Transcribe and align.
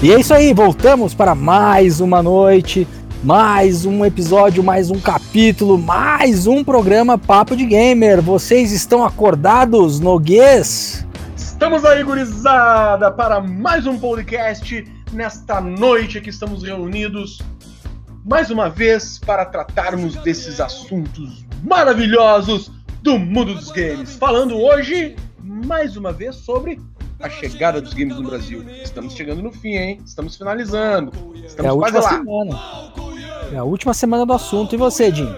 E 0.00 0.12
é 0.12 0.20
isso 0.20 0.32
aí, 0.32 0.54
voltamos 0.54 1.12
para 1.12 1.34
mais 1.34 2.00
uma 2.00 2.22
noite, 2.22 2.86
mais 3.24 3.84
um 3.84 4.04
episódio, 4.04 4.62
mais 4.62 4.92
um 4.92 5.00
capítulo, 5.00 5.76
mais 5.76 6.46
um 6.46 6.62
programa 6.62 7.18
Papo 7.18 7.56
de 7.56 7.66
Gamer. 7.66 8.22
Vocês 8.22 8.70
estão 8.70 9.04
acordados, 9.04 9.98
Noguês? 9.98 11.04
Estamos 11.36 11.84
aí, 11.84 12.04
gurizada, 12.04 13.10
para 13.10 13.40
mais 13.40 13.88
um 13.88 13.98
podcast 13.98 14.86
nesta 15.12 15.60
noite 15.60 16.20
que 16.20 16.30
estamos 16.30 16.62
reunidos 16.62 17.40
mais 18.24 18.50
uma 18.50 18.70
vez 18.70 19.18
para 19.18 19.44
tratarmos 19.44 20.14
desses 20.22 20.60
assuntos 20.60 21.44
maravilhosos 21.64 22.70
do 23.02 23.18
mundo 23.18 23.52
dos 23.52 23.72
games. 23.72 24.14
Falando 24.14 24.56
hoje, 24.56 25.16
mais 25.42 25.96
uma 25.96 26.12
vez, 26.12 26.36
sobre 26.36 26.78
a 27.20 27.28
chegada 27.28 27.80
dos 27.80 27.92
games 27.92 28.16
no 28.16 28.22
Brasil. 28.22 28.64
Estamos 28.82 29.14
chegando 29.14 29.42
no 29.42 29.50
fim, 29.50 29.74
hein? 29.74 30.00
Estamos 30.04 30.36
finalizando. 30.36 31.12
Estamos 31.44 31.70
é 31.70 31.74
a 31.74 31.76
quase 31.76 31.96
última 31.96 32.00
lá. 32.00 32.10
semana. 32.10 33.52
É 33.52 33.56
a 33.56 33.64
última 33.64 33.94
semana 33.94 34.26
do 34.26 34.32
assunto. 34.32 34.74
E 34.74 34.78
você, 34.78 35.12
Jim? 35.12 35.28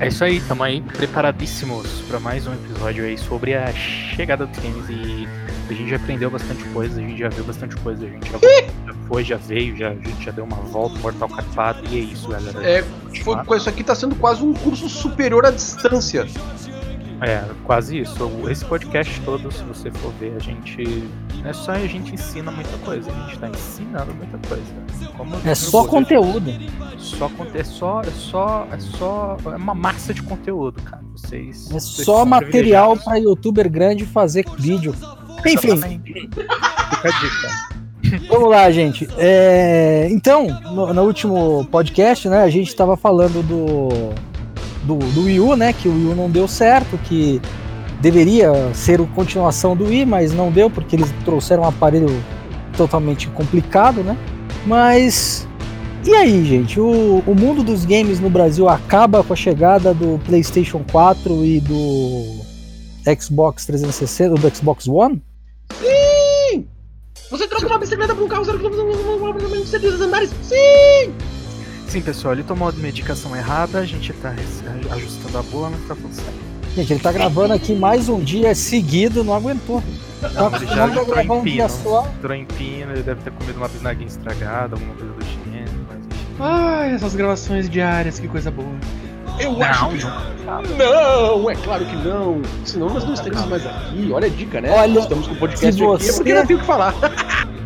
É 0.00 0.08
isso 0.08 0.24
aí, 0.24 0.38
estamos 0.38 0.66
aí 0.66 0.80
preparadíssimos 0.80 1.86
para 2.08 2.18
mais 2.18 2.48
um 2.48 2.52
episódio 2.52 3.04
aí 3.04 3.16
sobre 3.16 3.54
a 3.54 3.72
chegada 3.72 4.44
dos 4.44 4.58
games 4.58 4.88
e 4.90 5.28
a 5.70 5.72
gente 5.72 5.88
já 5.88 5.96
aprendeu 5.96 6.28
bastante 6.28 6.64
coisa, 6.70 7.00
a 7.00 7.02
gente 7.02 7.20
já 7.20 7.28
viu 7.28 7.44
bastante 7.44 7.76
coisa, 7.76 8.04
a 8.04 8.08
gente 8.08 8.28
já, 8.28 8.38
já 8.38 8.94
foi, 9.06 9.24
já 9.24 9.36
veio, 9.36 9.76
já, 9.76 9.90
a 9.90 9.94
gente 9.94 10.24
já 10.24 10.32
deu 10.32 10.44
uma 10.44 10.56
volta, 10.56 10.98
mortal 10.98 11.28
carpado 11.28 11.84
e 11.88 12.00
é 12.00 12.02
isso, 12.02 12.28
galera. 12.28 12.68
É, 12.68 12.84
foi, 13.22 13.44
com 13.44 13.54
isso 13.54 13.68
aqui 13.68 13.84
tá 13.84 13.94
sendo 13.94 14.16
quase 14.16 14.42
um 14.42 14.52
curso 14.52 14.88
superior 14.88 15.46
à 15.46 15.52
distância. 15.52 16.26
É, 17.20 17.44
quase 17.64 17.98
isso. 18.00 18.28
Esse 18.50 18.64
podcast 18.64 19.20
todo, 19.20 19.50
se 19.52 19.62
você 19.62 19.90
for 19.90 20.12
ver, 20.14 20.34
a 20.36 20.38
gente. 20.40 21.08
É 21.44 21.52
só 21.52 21.72
a 21.72 21.86
gente 21.86 22.14
ensina 22.14 22.50
muita 22.50 22.76
coisa. 22.78 23.10
A 23.10 23.14
gente 23.26 23.38
tá 23.38 23.48
ensinando 23.48 24.14
muita 24.14 24.38
coisa. 24.48 24.64
Como 25.16 25.36
É 25.44 25.54
só 25.54 25.84
conteúdo. 25.84 26.50
Só 26.98 27.28
conte- 27.28 27.58
é 27.58 27.64
só 27.64 28.00
é 28.00 28.10
só 28.10 28.66
é 28.72 28.78
só 28.78 29.36
é 29.46 29.56
uma 29.56 29.74
massa 29.74 30.14
de 30.14 30.22
conteúdo, 30.22 30.80
cara. 30.82 31.02
Vocês 31.12 31.66
É 31.70 31.72
vocês 31.72 32.04
só 32.06 32.24
material 32.24 32.96
para 32.96 33.18
youtuber 33.18 33.70
grande 33.70 34.06
fazer 34.06 34.44
vídeo. 34.58 34.94
Enfim. 35.46 35.76
Fica 35.78 37.08
a 37.08 37.10
dica. 37.20 38.28
vamos 38.28 38.50
lá, 38.50 38.70
gente. 38.70 39.06
É, 39.18 40.08
então, 40.10 40.46
no, 40.72 40.94
no 40.94 41.02
último 41.02 41.66
podcast, 41.70 42.28
né, 42.28 42.42
a 42.42 42.48
gente 42.50 42.68
estava 42.68 42.96
falando 42.96 43.42
do, 43.42 44.14
do, 44.84 44.96
do 44.96 45.24
Wii 45.24 45.40
U, 45.40 45.56
né, 45.56 45.72
que 45.72 45.88
o 45.88 45.92
Wii 45.92 46.12
U 46.12 46.14
não 46.14 46.30
deu 46.30 46.46
certo, 46.46 46.98
que 46.98 47.40
deveria 48.00 48.72
ser 48.74 49.00
a 49.00 49.06
continuação 49.06 49.76
do 49.76 49.86
Wii, 49.86 50.06
mas 50.06 50.32
não 50.32 50.50
deu 50.50 50.68
porque 50.68 50.96
eles 50.96 51.12
trouxeram 51.24 51.62
um 51.62 51.66
aparelho 51.66 52.08
totalmente 52.76 53.28
complicado, 53.28 54.02
né? 54.02 54.16
Mas 54.66 55.46
e 56.06 56.14
aí, 56.14 56.44
gente? 56.44 56.78
O, 56.78 57.22
o 57.26 57.34
mundo 57.34 57.62
dos 57.62 57.86
games 57.86 58.20
no 58.20 58.28
Brasil 58.28 58.68
acaba 58.68 59.24
com 59.24 59.32
a 59.32 59.36
chegada 59.36 59.94
do 59.94 60.20
PlayStation 60.26 60.84
4 60.92 61.44
e 61.44 61.60
do 61.60 62.40
Xbox 63.18 63.64
360, 63.64 64.34
do 64.34 64.54
Xbox 64.54 64.86
One? 64.86 65.22
Você 67.30 67.48
troca 67.48 67.66
uma 67.66 67.78
bicicleta 67.78 68.14
por 68.14 68.24
um 68.24 68.28
carro 68.28 68.44
de 68.44 68.50
andares? 70.02 70.30
Sim! 70.42 71.33
Sim, 71.88 72.00
pessoal, 72.00 72.34
ele 72.34 72.42
tomou 72.42 72.68
a 72.68 72.72
medicação 72.72 73.36
errada, 73.36 73.78
a 73.78 73.84
gente 73.84 74.12
tá 74.14 74.34
ajustando 74.92 75.38
a 75.38 75.42
bula, 75.42 75.70
mas 75.70 75.80
tá 75.86 75.94
tudo 75.94 76.12
certo. 76.12 76.34
Gente, 76.74 76.92
ele 76.94 77.00
tá 77.00 77.12
gravando 77.12 77.52
aqui 77.54 77.74
mais 77.74 78.08
um 78.08 78.18
dia 78.18 78.52
seguido, 78.54 79.22
não 79.22 79.32
aguentou. 79.34 79.80
Tá 80.20 80.28
Não, 80.30 80.56
ele 80.56 80.66
já 80.66 80.88
entrou 80.88 81.20
em 81.20 81.42
pino. 81.42 81.68
só. 81.68 82.08
Entrou 82.18 82.34
em 82.34 82.44
pino, 82.46 82.92
ele 82.92 83.02
deve 83.02 83.20
ter 83.22 83.30
comido 83.30 83.56
uma 83.58 83.68
bisnaguinha 83.68 84.08
estragada, 84.08 84.74
alguma 84.74 84.94
coisa 84.94 85.12
do 85.12 85.24
chinês, 85.24 85.70
mas. 85.88 86.00
Ai, 86.40 86.94
essas 86.94 87.14
gravações 87.14 87.68
diárias, 87.70 88.18
que 88.18 88.26
coisa 88.26 88.50
boa. 88.50 88.68
Eu 89.38 89.52
Não, 89.52 89.62
acho 89.62 89.88
que 89.88 90.04
não, 90.78 91.50
é 91.50 91.56
claro 91.56 91.84
que 91.84 91.96
não. 91.96 92.40
Senão 92.64 92.88
nós 92.88 93.04
não 93.04 93.14
estaríamos 93.14 93.48
mais 93.48 93.66
aqui. 93.66 94.10
Olha 94.12 94.26
a 94.26 94.30
dica, 94.30 94.60
né? 94.60 94.70
Olha, 94.70 95.00
Estamos 95.00 95.26
com 95.26 95.34
o 95.34 95.36
podcast 95.36 95.76
se 95.76 95.82
aqui, 95.82 95.92
é 95.92 95.98
você- 95.98 96.12
porque 96.12 96.34
não 96.34 96.46
tem 96.46 96.56
o 96.56 96.60
que 96.60 96.66
falar. 96.66 96.94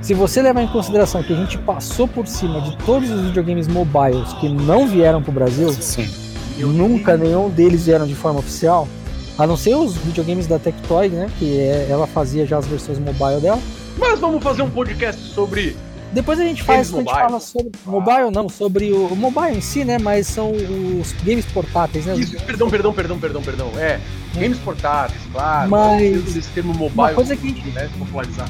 Se 0.08 0.14
você 0.14 0.40
levar 0.40 0.62
em 0.62 0.66
consideração 0.68 1.22
que 1.22 1.34
a 1.34 1.36
gente 1.36 1.58
passou 1.58 2.08
por 2.08 2.26
cima 2.26 2.62
de 2.62 2.74
todos 2.78 3.10
os 3.10 3.26
videogames 3.26 3.68
mobiles 3.68 4.32
que 4.40 4.48
não 4.48 4.86
vieram 4.88 5.22
pro 5.22 5.30
Brasil, 5.30 5.70
Sim. 5.70 6.08
nunca 6.56 7.14
nenhum 7.14 7.50
deles 7.50 7.84
vieram 7.84 8.06
de 8.06 8.14
forma 8.14 8.38
oficial, 8.38 8.88
a 9.36 9.46
não 9.46 9.54
ser 9.54 9.74
os 9.76 9.98
videogames 9.98 10.46
da 10.46 10.58
Tectoy, 10.58 11.10
né, 11.10 11.28
que 11.38 11.58
é- 11.60 11.88
ela 11.90 12.06
fazia 12.06 12.46
já 12.46 12.56
as 12.56 12.66
versões 12.66 12.98
mobile 12.98 13.38
dela. 13.42 13.60
Mas 13.98 14.18
vamos 14.18 14.42
fazer 14.42 14.62
um 14.62 14.70
podcast 14.70 15.20
sobre. 15.34 15.76
Depois 16.10 16.40
a 16.40 16.44
gente 16.44 16.62
faz, 16.62 16.90
Games 16.90 16.94
a 16.94 16.96
gente 17.00 17.04
mobile. 17.12 17.28
fala 17.28 17.40
sobre 17.40 17.72
mobile 17.84 18.30
não, 18.32 18.48
sobre 18.48 18.90
o, 18.90 19.08
o 19.08 19.14
mobile 19.14 19.58
em 19.58 19.60
si, 19.60 19.84
né, 19.84 19.98
mas 19.98 20.26
são 20.26 20.52
os 20.52 21.12
games 21.22 21.44
portáteis, 21.52 22.06
né? 22.06 22.16
Isso, 22.16 22.34
perdão, 22.46 22.70
perdão, 22.70 22.94
perdão, 22.94 23.18
perdão, 23.18 23.42
perdão. 23.42 23.70
É, 23.76 24.00
games 24.34 24.56
portáteis, 24.60 25.20
claro. 25.30 25.68
Mas- 25.68 26.34
esse 26.34 26.48
termo 26.52 26.72
mobile. 26.72 26.92
Uma 26.94 27.12
coisa 27.12 27.36
que 27.36 27.46
a 27.46 27.50
gente- 27.50 27.68
né, 27.72 27.90
popularizar. 27.98 28.48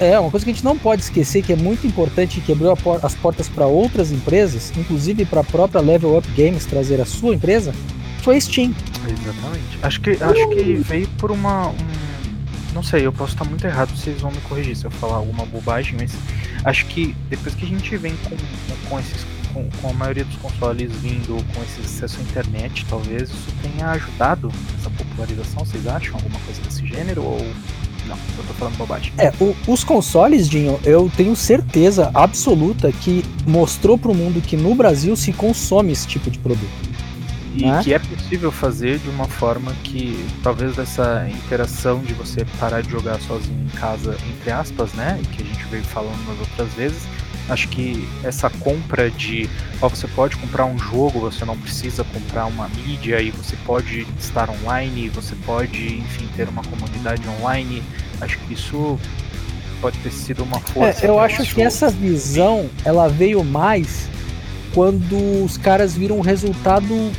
É, 0.00 0.18
uma 0.18 0.30
coisa 0.30 0.44
que 0.44 0.50
a 0.50 0.54
gente 0.54 0.64
não 0.64 0.78
pode 0.78 1.02
esquecer 1.02 1.42
que 1.42 1.52
é 1.52 1.56
muito 1.56 1.86
importante 1.86 2.38
e 2.38 2.40
que 2.40 2.52
abriu 2.52 2.76
por- 2.76 3.04
as 3.04 3.14
portas 3.16 3.48
para 3.48 3.66
outras 3.66 4.12
empresas, 4.12 4.72
inclusive 4.76 5.24
para 5.24 5.40
a 5.40 5.44
própria 5.44 5.80
Level 5.80 6.16
Up 6.16 6.28
Games 6.36 6.64
trazer 6.66 7.00
a 7.00 7.04
sua 7.04 7.34
empresa, 7.34 7.74
foi 8.22 8.36
a 8.36 8.40
Steam. 8.40 8.72
Exatamente. 9.04 9.78
Acho 9.82 10.00
que, 10.00 10.10
acho 10.22 10.48
que 10.50 10.74
veio 10.74 11.08
por 11.18 11.30
uma. 11.32 11.68
um- 11.68 12.08
não 12.74 12.82
sei, 12.82 13.04
eu 13.06 13.12
posso 13.12 13.32
estar 13.32 13.44
muito 13.44 13.66
errado, 13.66 13.90
vocês 13.96 14.20
vão 14.20 14.30
me 14.30 14.38
corrigir 14.42 14.76
se 14.76 14.84
eu 14.84 14.90
falar 14.90 15.16
alguma 15.16 15.44
bobagem, 15.46 15.96
mas 15.98 16.12
acho 16.64 16.86
que 16.86 17.12
depois 17.28 17.54
que 17.56 17.64
a 17.64 17.68
gente 17.68 17.96
vem 17.96 18.14
com, 18.28 18.36
com 18.88 19.00
esses. 19.00 19.26
Com, 19.52 19.66
com 19.80 19.88
a 19.88 19.92
maioria 19.94 20.24
dos 20.26 20.36
consoles 20.36 20.92
vindo 21.00 21.42
com 21.54 21.62
esse 21.64 21.80
acesso 21.80 22.18
à 22.20 22.22
internet, 22.22 22.84
talvez 22.88 23.30
isso 23.30 23.48
tenha 23.62 23.86
ajudado 23.92 24.52
essa 24.78 24.90
popularização, 24.90 25.64
vocês 25.64 25.86
acham? 25.86 26.14
Alguma 26.16 26.38
coisa 26.40 26.60
desse 26.60 26.86
gênero? 26.86 27.22
Ou. 27.24 27.38
Não, 28.08 28.16
eu 28.38 28.44
tô 28.44 28.54
falando 28.54 28.76
bobagem. 28.76 29.12
É, 29.18 29.32
o- 29.40 29.54
os 29.66 29.84
consoles, 29.84 30.48
Dinho, 30.48 30.78
eu 30.84 31.10
tenho 31.16 31.36
certeza 31.36 32.10
absoluta 32.14 32.90
que 32.90 33.24
mostrou 33.46 33.98
para 33.98 34.10
o 34.10 34.14
mundo 34.14 34.40
que 34.40 34.56
no 34.56 34.74
Brasil 34.74 35.14
se 35.14 35.32
consome 35.32 35.92
esse 35.92 36.06
tipo 36.06 36.30
de 36.30 36.38
produto. 36.38 36.88
E 37.54 37.62
né? 37.64 37.80
que 37.82 37.92
é 37.92 37.98
possível 37.98 38.52
fazer 38.52 38.98
de 38.98 39.08
uma 39.08 39.24
forma 39.26 39.72
que 39.82 40.24
talvez 40.42 40.78
essa 40.78 41.28
interação 41.28 41.98
de 42.00 42.12
você 42.14 42.44
parar 42.60 42.82
de 42.82 42.90
jogar 42.90 43.18
sozinho 43.20 43.64
em 43.64 43.76
casa, 43.76 44.16
entre 44.28 44.50
aspas, 44.52 44.92
né? 44.92 45.20
Que 45.32 45.42
a 45.42 45.46
gente 45.46 45.64
veio 45.64 45.82
falando 45.84 46.18
nas 46.28 46.38
outras 46.38 46.72
vezes. 46.74 47.02
Acho 47.48 47.68
que 47.68 48.06
essa 48.22 48.50
compra 48.50 49.10
de. 49.10 49.48
Ó, 49.80 49.88
você 49.88 50.06
pode 50.08 50.36
comprar 50.36 50.66
um 50.66 50.78
jogo, 50.78 51.20
você 51.20 51.44
não 51.44 51.56
precisa 51.56 52.04
comprar 52.04 52.46
uma 52.46 52.68
mídia 52.68 53.20
e 53.22 53.30
você 53.30 53.56
pode 53.64 54.06
estar 54.18 54.50
online, 54.50 55.08
você 55.08 55.34
pode, 55.46 55.98
enfim, 55.98 56.28
ter 56.36 56.48
uma 56.48 56.62
comunidade 56.62 57.22
online. 57.40 57.82
Acho 58.20 58.38
que 58.40 58.52
isso 58.52 58.98
pode 59.80 59.98
ter 59.98 60.10
sido 60.10 60.42
uma 60.42 60.60
força. 60.60 61.06
É, 61.06 61.08
eu 61.08 61.18
acho 61.18 61.42
isso. 61.42 61.54
que 61.54 61.62
essa 61.62 61.88
visão 61.88 62.68
ela 62.84 63.08
veio 63.08 63.42
mais 63.42 64.08
quando 64.74 65.44
os 65.44 65.56
caras 65.56 65.96
viram 65.96 66.18
o 66.18 66.22
resultado 66.22 67.10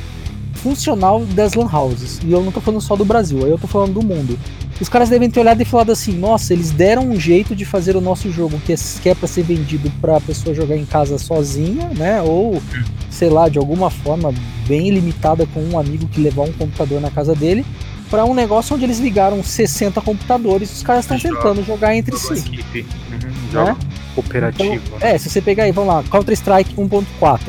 funcional 0.54 1.24
das 1.26 1.54
lan 1.54 1.68
houses. 1.72 2.20
E 2.24 2.32
eu 2.32 2.42
não 2.42 2.52
tô 2.52 2.60
falando 2.60 2.80
só 2.80 2.94
do 2.94 3.04
Brasil, 3.04 3.44
aí 3.44 3.50
eu 3.50 3.58
tô 3.58 3.66
falando 3.66 3.94
do 3.94 4.02
mundo. 4.02 4.38
Os 4.80 4.88
caras 4.88 5.08
devem 5.08 5.30
ter 5.30 5.40
olhado 5.40 5.60
e 5.60 5.64
falado 5.64 5.92
assim: 5.92 6.12
nossa, 6.12 6.52
eles 6.52 6.70
deram 6.70 7.08
um 7.08 7.20
jeito 7.20 7.54
de 7.54 7.64
fazer 7.64 7.96
o 7.96 8.00
nosso 8.00 8.30
jogo 8.32 8.58
que 8.64 8.72
é, 8.72 8.76
que 9.02 9.08
é 9.08 9.14
para 9.14 9.28
ser 9.28 9.42
vendido 9.42 9.92
pra 10.00 10.20
pessoa 10.20 10.54
jogar 10.54 10.76
em 10.76 10.86
casa 10.86 11.18
sozinha, 11.18 11.88
né? 11.96 12.22
Ou, 12.22 12.62
sei 13.10 13.28
lá, 13.28 13.48
de 13.48 13.58
alguma 13.58 13.90
forma 13.90 14.32
bem 14.66 14.90
limitada 14.90 15.46
com 15.46 15.60
um 15.60 15.78
amigo 15.78 16.08
que 16.08 16.20
levar 16.20 16.42
um 16.42 16.52
computador 16.52 17.00
na 17.00 17.10
casa 17.10 17.34
dele, 17.34 17.64
pra 18.08 18.24
um 18.24 18.34
negócio 18.34 18.74
onde 18.74 18.84
eles 18.84 18.98
ligaram 18.98 19.42
60 19.42 20.00
computadores 20.00 20.70
e 20.70 20.74
os 20.74 20.82
caras 20.82 21.04
estão 21.04 21.18
tentando 21.18 21.64
jogar 21.64 21.94
entre 21.94 22.16
si. 22.16 22.34
equipe. 22.34 22.86
Uhum, 23.10 23.52
jogo 23.52 23.78
cooperativo. 24.14 24.82
Então, 24.96 25.08
é, 25.08 25.18
se 25.18 25.28
você 25.28 25.40
pegar 25.40 25.64
aí, 25.64 25.72
vamos 25.72 25.92
lá, 25.92 26.02
Counter-Strike 26.04 26.74
1.4. 26.74 27.40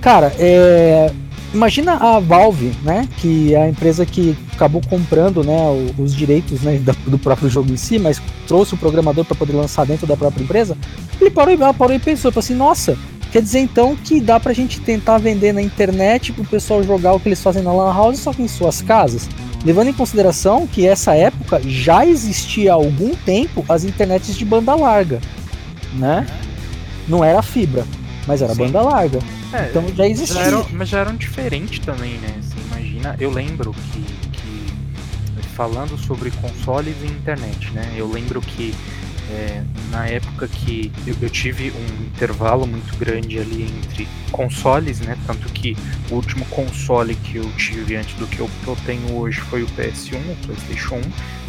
Cara, 0.00 0.32
é. 0.38 1.12
Imagina 1.54 1.94
a 1.94 2.18
Valve, 2.18 2.72
né? 2.82 3.06
Que 3.18 3.54
é 3.54 3.62
a 3.64 3.68
empresa 3.68 4.06
que 4.06 4.36
acabou 4.52 4.80
comprando 4.88 5.44
né, 5.44 5.56
o- 5.98 6.02
os 6.02 6.14
direitos 6.14 6.62
né, 6.62 6.80
do 7.06 7.18
próprio 7.18 7.50
jogo 7.50 7.70
em 7.72 7.76
si, 7.76 7.98
mas 7.98 8.20
trouxe 8.46 8.74
o 8.74 8.76
programador 8.78 9.24
para 9.24 9.36
poder 9.36 9.52
lançar 9.52 9.84
dentro 9.84 10.06
da 10.06 10.16
própria 10.16 10.42
empresa. 10.42 10.76
Ele 11.20 11.30
parou, 11.30 11.52
e- 11.54 11.58
parou 11.74 11.94
e 11.94 11.98
pensou, 11.98 12.32
falou 12.32 12.42
assim, 12.42 12.54
nossa, 12.54 12.96
quer 13.30 13.42
dizer 13.42 13.60
então 13.60 13.94
que 13.96 14.18
dá 14.18 14.40
pra 14.40 14.54
gente 14.54 14.80
tentar 14.80 15.18
vender 15.18 15.52
na 15.52 15.60
internet 15.60 16.32
pro 16.32 16.44
pessoal 16.44 16.82
jogar 16.82 17.12
o 17.12 17.20
que 17.20 17.28
eles 17.28 17.42
fazem 17.42 17.62
na 17.62 17.72
Lan 17.72 17.92
House, 17.92 18.18
só 18.20 18.32
que 18.32 18.42
em 18.42 18.48
suas 18.48 18.80
casas. 18.80 19.28
Levando 19.64 19.88
em 19.88 19.92
consideração 19.92 20.66
que 20.66 20.86
essa 20.86 21.14
época 21.14 21.60
já 21.66 22.04
existia 22.06 22.72
há 22.72 22.74
algum 22.74 23.14
tempo 23.14 23.62
as 23.68 23.84
internets 23.84 24.34
de 24.34 24.44
banda 24.44 24.74
larga, 24.74 25.20
né? 25.98 26.26
Não 27.06 27.22
era 27.22 27.42
fibra, 27.42 27.84
mas 28.26 28.40
era 28.42 28.54
Sim. 28.54 28.64
banda 28.64 28.80
larga. 28.80 29.18
É, 29.52 29.68
Então 29.68 29.86
já 29.94 30.06
existia. 30.06 30.40
Já 30.40 30.46
eram, 30.46 30.66
mas 30.72 30.88
já 30.88 31.00
eram 31.00 31.16
diferentes 31.16 31.78
também, 31.80 32.14
né? 32.18 32.40
Você 32.40 32.56
imagina, 32.60 33.16
eu 33.20 33.30
lembro 33.30 33.72
que, 33.72 34.02
que 34.32 34.72
falando 35.54 35.98
sobre 35.98 36.30
consoles 36.30 36.96
e 37.02 37.06
internet, 37.06 37.70
né? 37.72 37.92
Eu 37.96 38.10
lembro 38.10 38.40
que 38.40 38.74
É, 39.30 39.62
na 39.90 40.06
época 40.08 40.46
que 40.48 40.92
eu, 41.06 41.14
eu, 41.22 41.30
tive 41.30 41.70
um 41.70 42.04
intervalo 42.06 42.66
muito 42.66 42.94
grande 42.98 43.38
ali 43.38 43.62
entre 43.62 44.06
consoles, 44.30 45.00
né? 45.00 45.16
Tanto 45.26 45.48
que 45.50 45.76
o 46.10 46.16
último 46.16 46.44
console 46.46 47.14
que 47.14 47.36
eu 47.36 47.50
tive 47.56 47.96
antes 47.96 48.14
do 48.16 48.26
que 48.26 48.40
eu, 48.40 48.50
que 48.62 48.68
eu 48.68 48.76
tenho 48.84 49.14
hoje 49.16 49.40
foi 49.40 49.62
o 49.62 49.66
PS1, 49.68 50.16
o 50.16 50.36
PlayStation 50.44 50.96
1. 50.96 51.00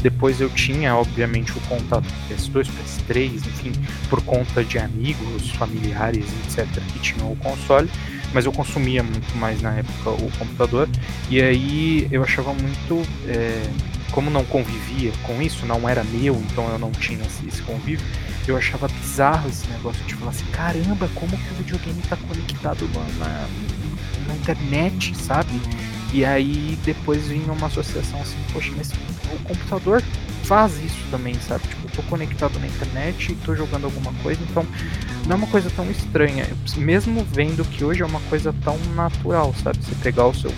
Depois 0.04 0.40
eu 0.40 0.50
tinha, 0.50 0.96
obviamente, 0.96 1.52
o 1.58 1.62
contato 1.62 2.06
PS2, 2.30 2.68
PS3, 2.68 3.36
enfim, 3.36 3.72
por 4.10 4.22
conta 4.22 4.64
de 4.64 4.78
amigos, 4.78 5.50
familiares, 5.52 6.26
etc., 6.46 6.68
que 6.92 7.00
tinham 7.00 7.32
o 7.32 7.36
console 7.38 7.90
mas 8.34 8.46
eu 8.46 8.52
consumia 8.52 9.04
muito 9.04 9.38
mais 9.38 9.62
na 9.62 9.76
época 9.76 10.10
o 10.10 10.32
computador 10.40 10.90
e 11.30 11.40
aí 11.40 12.08
eu 12.12 12.24
achava 12.24 12.52
muito 12.52 13.08
é, 13.28 13.62
como 14.14 14.30
não 14.30 14.46
convivia 14.46 15.12
com 15.24 15.42
isso, 15.42 15.66
não 15.66 15.90
era 15.90 16.04
meu, 16.04 16.36
então 16.36 16.68
eu 16.70 16.78
não 16.78 16.92
tinha 16.92 17.26
esse, 17.26 17.48
esse 17.48 17.62
convívio, 17.64 18.06
eu 18.48 18.56
achava 18.56 18.88
bizarro 18.88 19.50
esse 19.50 19.68
negócio 19.70 20.04
de 20.06 20.14
falar 20.16 20.32
assim, 20.32 20.46
caramba, 20.52 21.10
como 21.16 21.32
que 21.32 21.52
o 21.52 21.56
videogame 21.56 22.00
está 22.00 22.16
conectado 22.16 22.88
na, 23.18 23.48
na, 24.28 24.36
internet, 24.36 25.16
sabe? 25.18 25.60
E 26.14 26.24
aí 26.24 26.78
depois 26.86 27.28
vinha 27.28 27.52
uma 27.52 27.68
associação 27.68 28.22
assim, 28.22 28.38
poxa, 28.52 28.72
mas 28.78 28.92
o 29.32 29.40
computador 29.44 30.04
faz 30.44 30.74
isso 30.84 31.00
também, 31.10 31.36
sabe? 31.36 31.68
Tipo, 31.68 31.88
eu 31.88 31.92
tô 31.92 32.04
conectado 32.04 32.60
na 32.60 32.68
internet 32.68 33.32
e 33.32 33.36
tô 33.36 33.56
jogando 33.56 33.86
alguma 33.86 34.14
coisa, 34.22 34.42
então 34.50 34.66
não 35.26 35.34
é 35.34 35.36
uma 35.36 35.48
coisa 35.48 35.70
tão 35.70 35.90
estranha, 35.90 36.48
mesmo 36.78 37.26
vendo 37.32 37.64
que 37.64 37.84
hoje 37.84 38.02
é 38.02 38.06
uma 38.06 38.20
coisa 38.22 38.54
tão 38.64 38.78
natural, 38.96 39.54
sabe? 39.64 39.80
Você 39.84 39.96
pegar 39.96 40.28
o 40.28 40.34
seu 40.34 40.52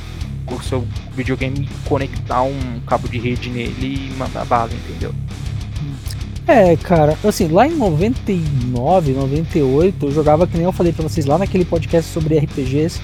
o 0.48 0.62
seu 0.62 0.86
videogame 1.16 1.68
conectar 1.86 2.44
um 2.44 2.80
cabo 2.86 3.08
de 3.08 3.18
rede 3.18 3.50
nele 3.50 4.10
e 4.12 4.14
mandar 4.18 4.46
bala, 4.46 4.70
entendeu? 4.74 5.14
É, 6.48 6.76
cara, 6.76 7.18
assim, 7.24 7.48
lá 7.48 7.66
em 7.68 7.76
99, 7.76 9.14
98, 9.14 10.06
eu 10.06 10.12
jogava, 10.12 10.46
que 10.46 10.56
nem 10.56 10.66
eu 10.66 10.72
falei 10.72 10.94
pra 10.94 11.02
vocês 11.02 11.26
lá 11.26 11.40
naquele 11.40 11.66
podcast 11.66 12.12
sobre 12.12 12.38
RPGs, 12.38 13.02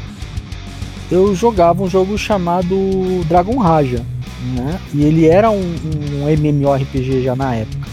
eu 1.09 1.33
jogava 1.35 1.81
um 1.81 1.89
jogo 1.89 2.17
chamado 2.17 2.75
Dragon 3.27 3.57
Raja, 3.57 4.05
né? 4.55 4.79
E 4.93 5.03
ele 5.03 5.27
era 5.27 5.49
um, 5.49 5.75
um 6.21 6.29
MMORPG 6.29 7.23
já 7.23 7.35
na 7.35 7.55
época. 7.55 7.87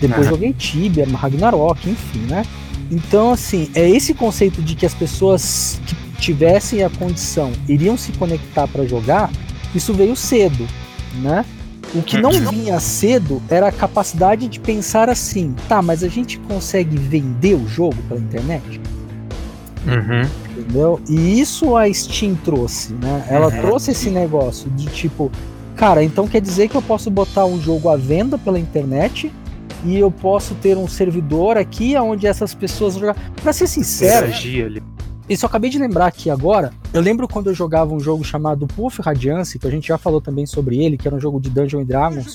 Depois 0.00 0.26
uhum. 0.26 0.32
joguei 0.32 0.52
Tibia, 0.52 1.06
Ragnarok, 1.06 1.90
enfim, 1.90 2.20
né? 2.20 2.44
Então, 2.90 3.32
assim, 3.32 3.70
é 3.74 3.88
esse 3.88 4.14
conceito 4.14 4.62
de 4.62 4.74
que 4.74 4.86
as 4.86 4.94
pessoas 4.94 5.80
que 5.86 5.96
tivessem 6.20 6.82
a 6.82 6.90
condição 6.90 7.52
iriam 7.68 7.96
se 7.96 8.12
conectar 8.12 8.66
para 8.66 8.86
jogar, 8.86 9.30
isso 9.74 9.92
veio 9.92 10.16
cedo, 10.16 10.66
né? 11.20 11.44
O 11.94 12.02
que 12.02 12.20
não 12.20 12.30
vinha 12.30 12.78
cedo 12.80 13.42
era 13.48 13.68
a 13.68 13.72
capacidade 13.72 14.46
de 14.46 14.60
pensar 14.60 15.08
assim, 15.08 15.54
tá, 15.68 15.80
mas 15.80 16.04
a 16.04 16.08
gente 16.08 16.38
consegue 16.40 16.96
vender 16.96 17.54
o 17.54 17.66
jogo 17.66 17.96
pela 18.08 18.20
internet? 18.20 18.80
Uhum. 19.86 20.28
Entendeu? 20.50 21.00
E 21.08 21.40
isso 21.40 21.76
a 21.76 21.92
Steam 21.92 22.34
trouxe, 22.44 22.92
né? 22.92 23.26
Ela 23.28 23.46
uhum. 23.46 23.60
trouxe 23.62 23.92
esse 23.92 24.10
negócio 24.10 24.68
de 24.70 24.86
tipo, 24.86 25.32
cara, 25.78 26.02
então 26.02 26.26
quer 26.26 26.40
dizer 26.40 26.68
que 26.68 26.76
eu 26.76 26.82
posso 26.82 27.08
botar 27.08 27.46
um 27.46 27.60
jogo 27.60 27.88
à 27.88 27.96
venda 27.96 28.36
pela 28.36 28.58
internet 28.58 29.32
e 29.84 29.96
eu 29.96 30.10
posso 30.10 30.56
ter 30.56 30.76
um 30.76 30.88
servidor 30.88 31.56
aqui 31.56 31.96
onde 31.96 32.26
essas 32.26 32.52
pessoas 32.52 32.94
jogam. 32.94 33.14
Pra 33.40 33.52
ser 33.52 33.68
sincero, 33.68 34.26
isso 35.28 35.44
eu 35.44 35.46
acabei 35.46 35.70
de 35.70 35.78
lembrar 35.78 36.06
aqui 36.06 36.30
agora. 36.30 36.72
Eu 36.92 37.00
lembro 37.00 37.28
quando 37.28 37.48
eu 37.48 37.54
jogava 37.54 37.94
um 37.94 38.00
jogo 38.00 38.24
chamado 38.24 38.66
Puff 38.66 39.00
Radiance, 39.00 39.58
que 39.58 39.66
a 39.68 39.70
gente 39.70 39.86
já 39.86 39.98
falou 39.98 40.20
também 40.20 40.46
sobre 40.46 40.82
ele, 40.82 40.96
que 40.96 41.06
era 41.06 41.14
um 41.14 41.20
jogo 41.20 41.38
de 41.38 41.50
Dungeons 41.50 41.86
Dragons, 41.86 42.34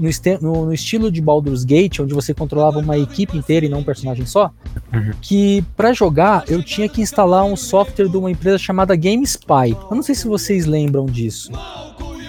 no, 0.00 0.08
no, 0.40 0.66
no, 0.66 0.74
estilo 0.74 1.12
de 1.12 1.20
Baldur's 1.20 1.64
Gate, 1.64 2.00
onde 2.00 2.14
você 2.14 2.34
controlava 2.34 2.78
uma 2.78 2.98
equipe 2.98 3.36
inteira 3.36 3.66
e 3.66 3.68
não 3.68 3.80
um 3.80 3.84
personagem 3.84 4.26
só. 4.26 4.50
Uhum. 4.92 5.12
Que 5.20 5.62
para 5.76 5.92
jogar 5.92 6.44
eu 6.48 6.62
tinha 6.62 6.88
que 6.88 7.02
instalar 7.02 7.44
um 7.44 7.54
software 7.54 8.08
de 8.08 8.16
uma 8.16 8.30
empresa 8.30 8.58
chamada 8.58 8.96
GameSpy. 8.96 9.76
Eu 9.88 9.94
não 9.94 10.02
sei 10.02 10.14
se 10.14 10.26
vocês 10.26 10.64
lembram 10.64 11.06
disso. 11.06 11.52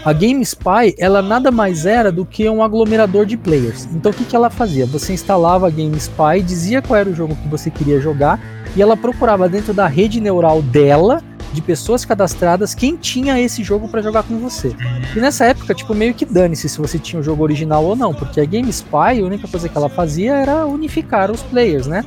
A 0.03 0.13
GameSpy, 0.13 0.95
ela 0.97 1.21
nada 1.21 1.51
mais 1.51 1.85
era 1.85 2.11
do 2.11 2.25
que 2.25 2.47
um 2.49 2.63
aglomerador 2.63 3.25
de 3.25 3.35
players. 3.35 3.85
Então 3.93 4.11
o 4.11 4.15
que, 4.15 4.23
que 4.23 4.35
ela 4.35 4.49
fazia? 4.49 4.85
Você 4.85 5.13
instalava 5.13 5.67
a 5.67 5.69
GameSpy, 5.69 6.41
dizia 6.45 6.81
qual 6.81 6.99
era 6.99 7.09
o 7.09 7.13
jogo 7.13 7.35
que 7.35 7.47
você 7.49 7.69
queria 7.69 7.99
jogar 7.99 8.39
e 8.75 8.81
ela 8.81 8.95
procurava 8.95 9.49
dentro 9.49 9.73
da 9.73 9.87
rede 9.87 10.21
neural 10.21 10.61
dela 10.61 11.21
de 11.51 11.61
pessoas 11.61 12.05
cadastradas 12.05 12.75
quem 12.75 12.95
tinha 12.95 13.39
esse 13.39 13.63
jogo 13.63 13.89
para 13.89 14.01
jogar 14.01 14.23
com 14.23 14.37
você. 14.37 14.73
E 15.15 15.19
nessa 15.19 15.45
época, 15.45 15.73
tipo, 15.73 15.93
meio 15.93 16.13
que 16.13 16.23
dane-se 16.25 16.69
se 16.69 16.77
você 16.77 16.99
tinha 16.99 17.19
o 17.19 17.23
jogo 17.23 17.43
original 17.43 17.83
ou 17.83 17.95
não, 17.95 18.13
porque 18.13 18.39
a 18.39 18.45
GameSpy, 18.45 19.19
a 19.21 19.25
única 19.25 19.47
coisa 19.47 19.67
que 19.67 19.77
ela 19.77 19.89
fazia 19.89 20.35
era 20.35 20.65
unificar 20.65 21.31
os 21.31 21.41
players, 21.41 21.87
né? 21.87 22.05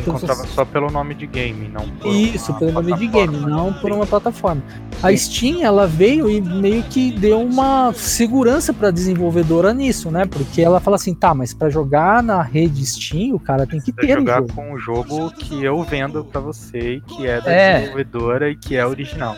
Então, 0.00 0.16
encontrava 0.16 0.46
só 0.46 0.64
pelo 0.64 0.90
nome 0.90 1.14
de 1.14 1.26
game, 1.26 1.68
não 1.68 1.88
por 1.88 2.14
Isso, 2.14 2.52
pelo 2.54 2.72
nome 2.72 2.94
de 2.96 3.06
game, 3.06 3.36
não 3.36 3.72
por 3.72 3.92
uma 3.92 4.06
plataforma. 4.06 4.62
A 5.02 5.14
Steam, 5.16 5.62
ela 5.62 5.86
veio 5.86 6.30
e 6.30 6.40
meio 6.40 6.82
que 6.84 7.10
deu 7.12 7.40
uma 7.40 7.92
segurança 7.92 8.72
para 8.72 8.90
desenvolvedora 8.90 9.72
nisso, 9.72 10.10
né? 10.10 10.26
Porque 10.26 10.60
ela 10.60 10.80
fala 10.80 10.96
assim, 10.96 11.14
tá, 11.14 11.34
mas 11.34 11.54
para 11.54 11.70
jogar 11.70 12.22
na 12.22 12.42
rede 12.42 12.84
Steam, 12.84 13.34
o 13.34 13.40
cara 13.40 13.66
tem 13.66 13.80
que 13.80 13.92
ter 13.92 14.18
jogar 14.18 14.42
o 14.42 14.48
jogo. 14.48 14.54
com 14.54 14.72
o 14.72 14.78
jogo 14.78 15.30
que 15.30 15.64
eu 15.64 15.82
vendo 15.82 16.24
para 16.24 16.40
você 16.40 16.94
e 16.94 17.00
que 17.00 17.26
é 17.26 17.40
da 17.40 17.50
é. 17.50 17.78
desenvolvedora 17.78 18.50
e 18.50 18.56
que 18.56 18.76
é 18.76 18.86
original. 18.86 19.36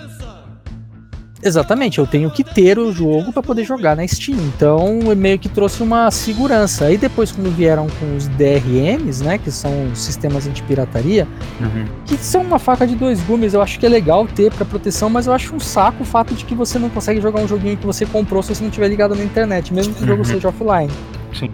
Exatamente, 1.44 1.98
eu 1.98 2.06
tenho 2.06 2.30
que 2.30 2.44
ter 2.44 2.78
o 2.78 2.92
jogo 2.92 3.32
para 3.32 3.42
poder 3.42 3.64
jogar 3.64 3.96
na 3.96 4.06
Steam. 4.06 4.38
Então, 4.38 5.00
meio 5.16 5.38
que 5.38 5.48
trouxe 5.48 5.82
uma 5.82 6.10
segurança. 6.10 6.84
Aí 6.84 6.96
depois 6.96 7.32
quando 7.32 7.50
vieram 7.50 7.88
com 7.98 8.16
os 8.16 8.28
DRMs, 8.28 9.24
né, 9.24 9.38
que 9.38 9.50
são 9.50 9.72
sistemas 9.94 10.46
anti-pirataria, 10.46 11.26
uhum. 11.60 11.84
que 12.06 12.16
são 12.16 12.42
uma 12.42 12.58
faca 12.58 12.86
de 12.86 12.94
dois 12.94 13.20
gumes, 13.22 13.54
eu 13.54 13.60
acho 13.60 13.78
que 13.80 13.86
é 13.86 13.88
legal 13.88 14.26
ter 14.26 14.52
para 14.52 14.64
proteção, 14.64 15.10
mas 15.10 15.26
eu 15.26 15.32
acho 15.32 15.54
um 15.54 15.60
saco 15.60 16.02
o 16.02 16.06
fato 16.06 16.32
de 16.34 16.44
que 16.44 16.54
você 16.54 16.78
não 16.78 16.88
consegue 16.88 17.20
jogar 17.20 17.40
um 17.40 17.48
joguinho 17.48 17.76
que 17.76 17.86
você 17.86 18.06
comprou 18.06 18.42
se 18.42 18.54
você 18.54 18.62
não 18.62 18.70
tiver 18.70 18.88
ligado 18.88 19.14
na 19.16 19.24
internet, 19.24 19.74
mesmo 19.74 19.94
que 19.94 20.04
o 20.04 20.06
jogo 20.06 20.18
uhum. 20.20 20.24
seja 20.24 20.48
offline. 20.48 20.90
Sim. 21.34 21.50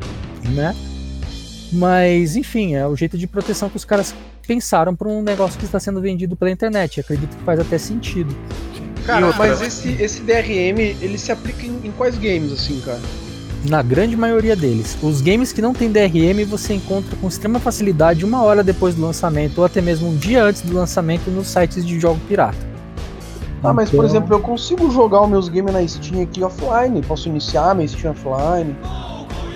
Né? 0.55 0.75
Mas, 1.73 2.37
enfim, 2.37 2.75
é 2.75 2.87
o 2.87 2.95
jeito 2.97 3.17
de 3.17 3.27
proteção 3.27 3.69
que 3.69 3.77
os 3.77 3.85
caras 3.85 4.15
pensaram 4.47 4.95
para 4.95 5.09
um 5.09 5.23
negócio 5.23 5.59
que 5.59 5.67
está 5.67 5.79
sendo 5.79 6.01
vendido 6.01 6.35
pela 6.35 6.51
internet. 6.51 7.01
Acredito 7.01 7.37
que 7.37 7.45
faz 7.45 7.61
até 7.61 7.77
sentido. 7.77 8.35
Cara, 9.09 9.35
mas 9.39 9.63
esse, 9.63 9.91
esse 10.03 10.21
DRM, 10.21 10.79
ele 11.01 11.17
se 11.17 11.33
aplica 11.33 11.65
em, 11.67 11.81
em 11.83 11.91
quais 11.91 12.19
games, 12.19 12.53
assim, 12.53 12.79
cara? 12.81 13.01
Na 13.67 13.81
grande 13.81 14.15
maioria 14.15 14.55
deles. 14.55 14.99
Os 15.03 15.23
games 15.23 15.51
que 15.51 15.63
não 15.63 15.73
tem 15.73 15.91
DRM 15.91 16.45
você 16.47 16.75
encontra 16.75 17.17
com 17.17 17.27
extrema 17.27 17.59
facilidade 17.59 18.23
uma 18.23 18.43
hora 18.43 18.63
depois 18.63 18.95
do 18.95 19.01
lançamento 19.01 19.59
ou 19.59 19.65
até 19.65 19.81
mesmo 19.81 20.11
um 20.11 20.17
dia 20.17 20.45
antes 20.45 20.61
do 20.61 20.75
lançamento 20.75 21.31
nos 21.31 21.49
sites 21.49 21.87
de 21.87 21.99
jogo 21.99 22.21
pirata. 22.29 22.59
Ah, 23.65 23.73
mas 23.73 23.89
por 23.89 23.97
então- 23.97 24.07
exemplo, 24.07 24.35
eu 24.35 24.41
consigo 24.41 24.91
jogar 24.91 25.23
os 25.23 25.31
meus 25.31 25.49
games 25.49 25.73
na 25.73 25.89
Steam 25.89 26.23
aqui 26.23 26.45
offline, 26.45 27.01
posso 27.01 27.31
iniciar 27.31 27.75
minha 27.75 27.89
Steam 27.89 28.13
offline. 28.13 28.77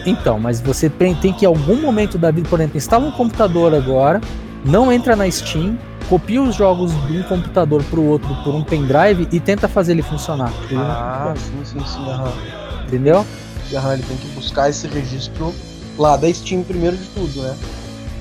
Então, 0.06 0.40
mas 0.40 0.62
você 0.62 0.88
tem 0.88 1.14
que 1.14 1.44
em 1.44 1.46
algum 1.46 1.76
momento 1.76 2.16
da 2.16 2.30
vida, 2.30 2.48
por 2.48 2.58
exemplo, 2.58 2.78
instala 2.78 3.06
um 3.06 3.12
computador 3.12 3.74
agora, 3.74 4.18
não 4.64 4.92
entra 4.92 5.16
na 5.16 5.30
Steam, 5.30 5.78
copia 6.08 6.42
os 6.42 6.54
jogos 6.54 6.92
de 7.06 7.18
um 7.18 7.22
computador 7.22 7.82
para 7.84 7.98
o 7.98 8.06
outro 8.06 8.34
por 8.42 8.54
um 8.54 8.62
pendrive 8.62 9.28
e 9.32 9.40
tenta 9.40 9.68
fazer 9.68 9.92
ele 9.92 10.02
funcionar. 10.02 10.52
Ah, 10.74 11.34
sim, 11.36 11.64
sim, 11.64 11.86
sim. 11.86 12.08
Aham. 12.08 12.32
Entendeu? 12.86 13.26
Aham, 13.74 13.94
ele 13.94 14.02
tem 14.02 14.16
que 14.16 14.28
buscar 14.28 14.68
esse 14.68 14.86
registro 14.86 15.52
lá 15.98 16.16
da 16.16 16.32
Steam 16.32 16.62
primeiro 16.62 16.96
de 16.96 17.06
tudo, 17.06 17.42
né? 17.42 17.56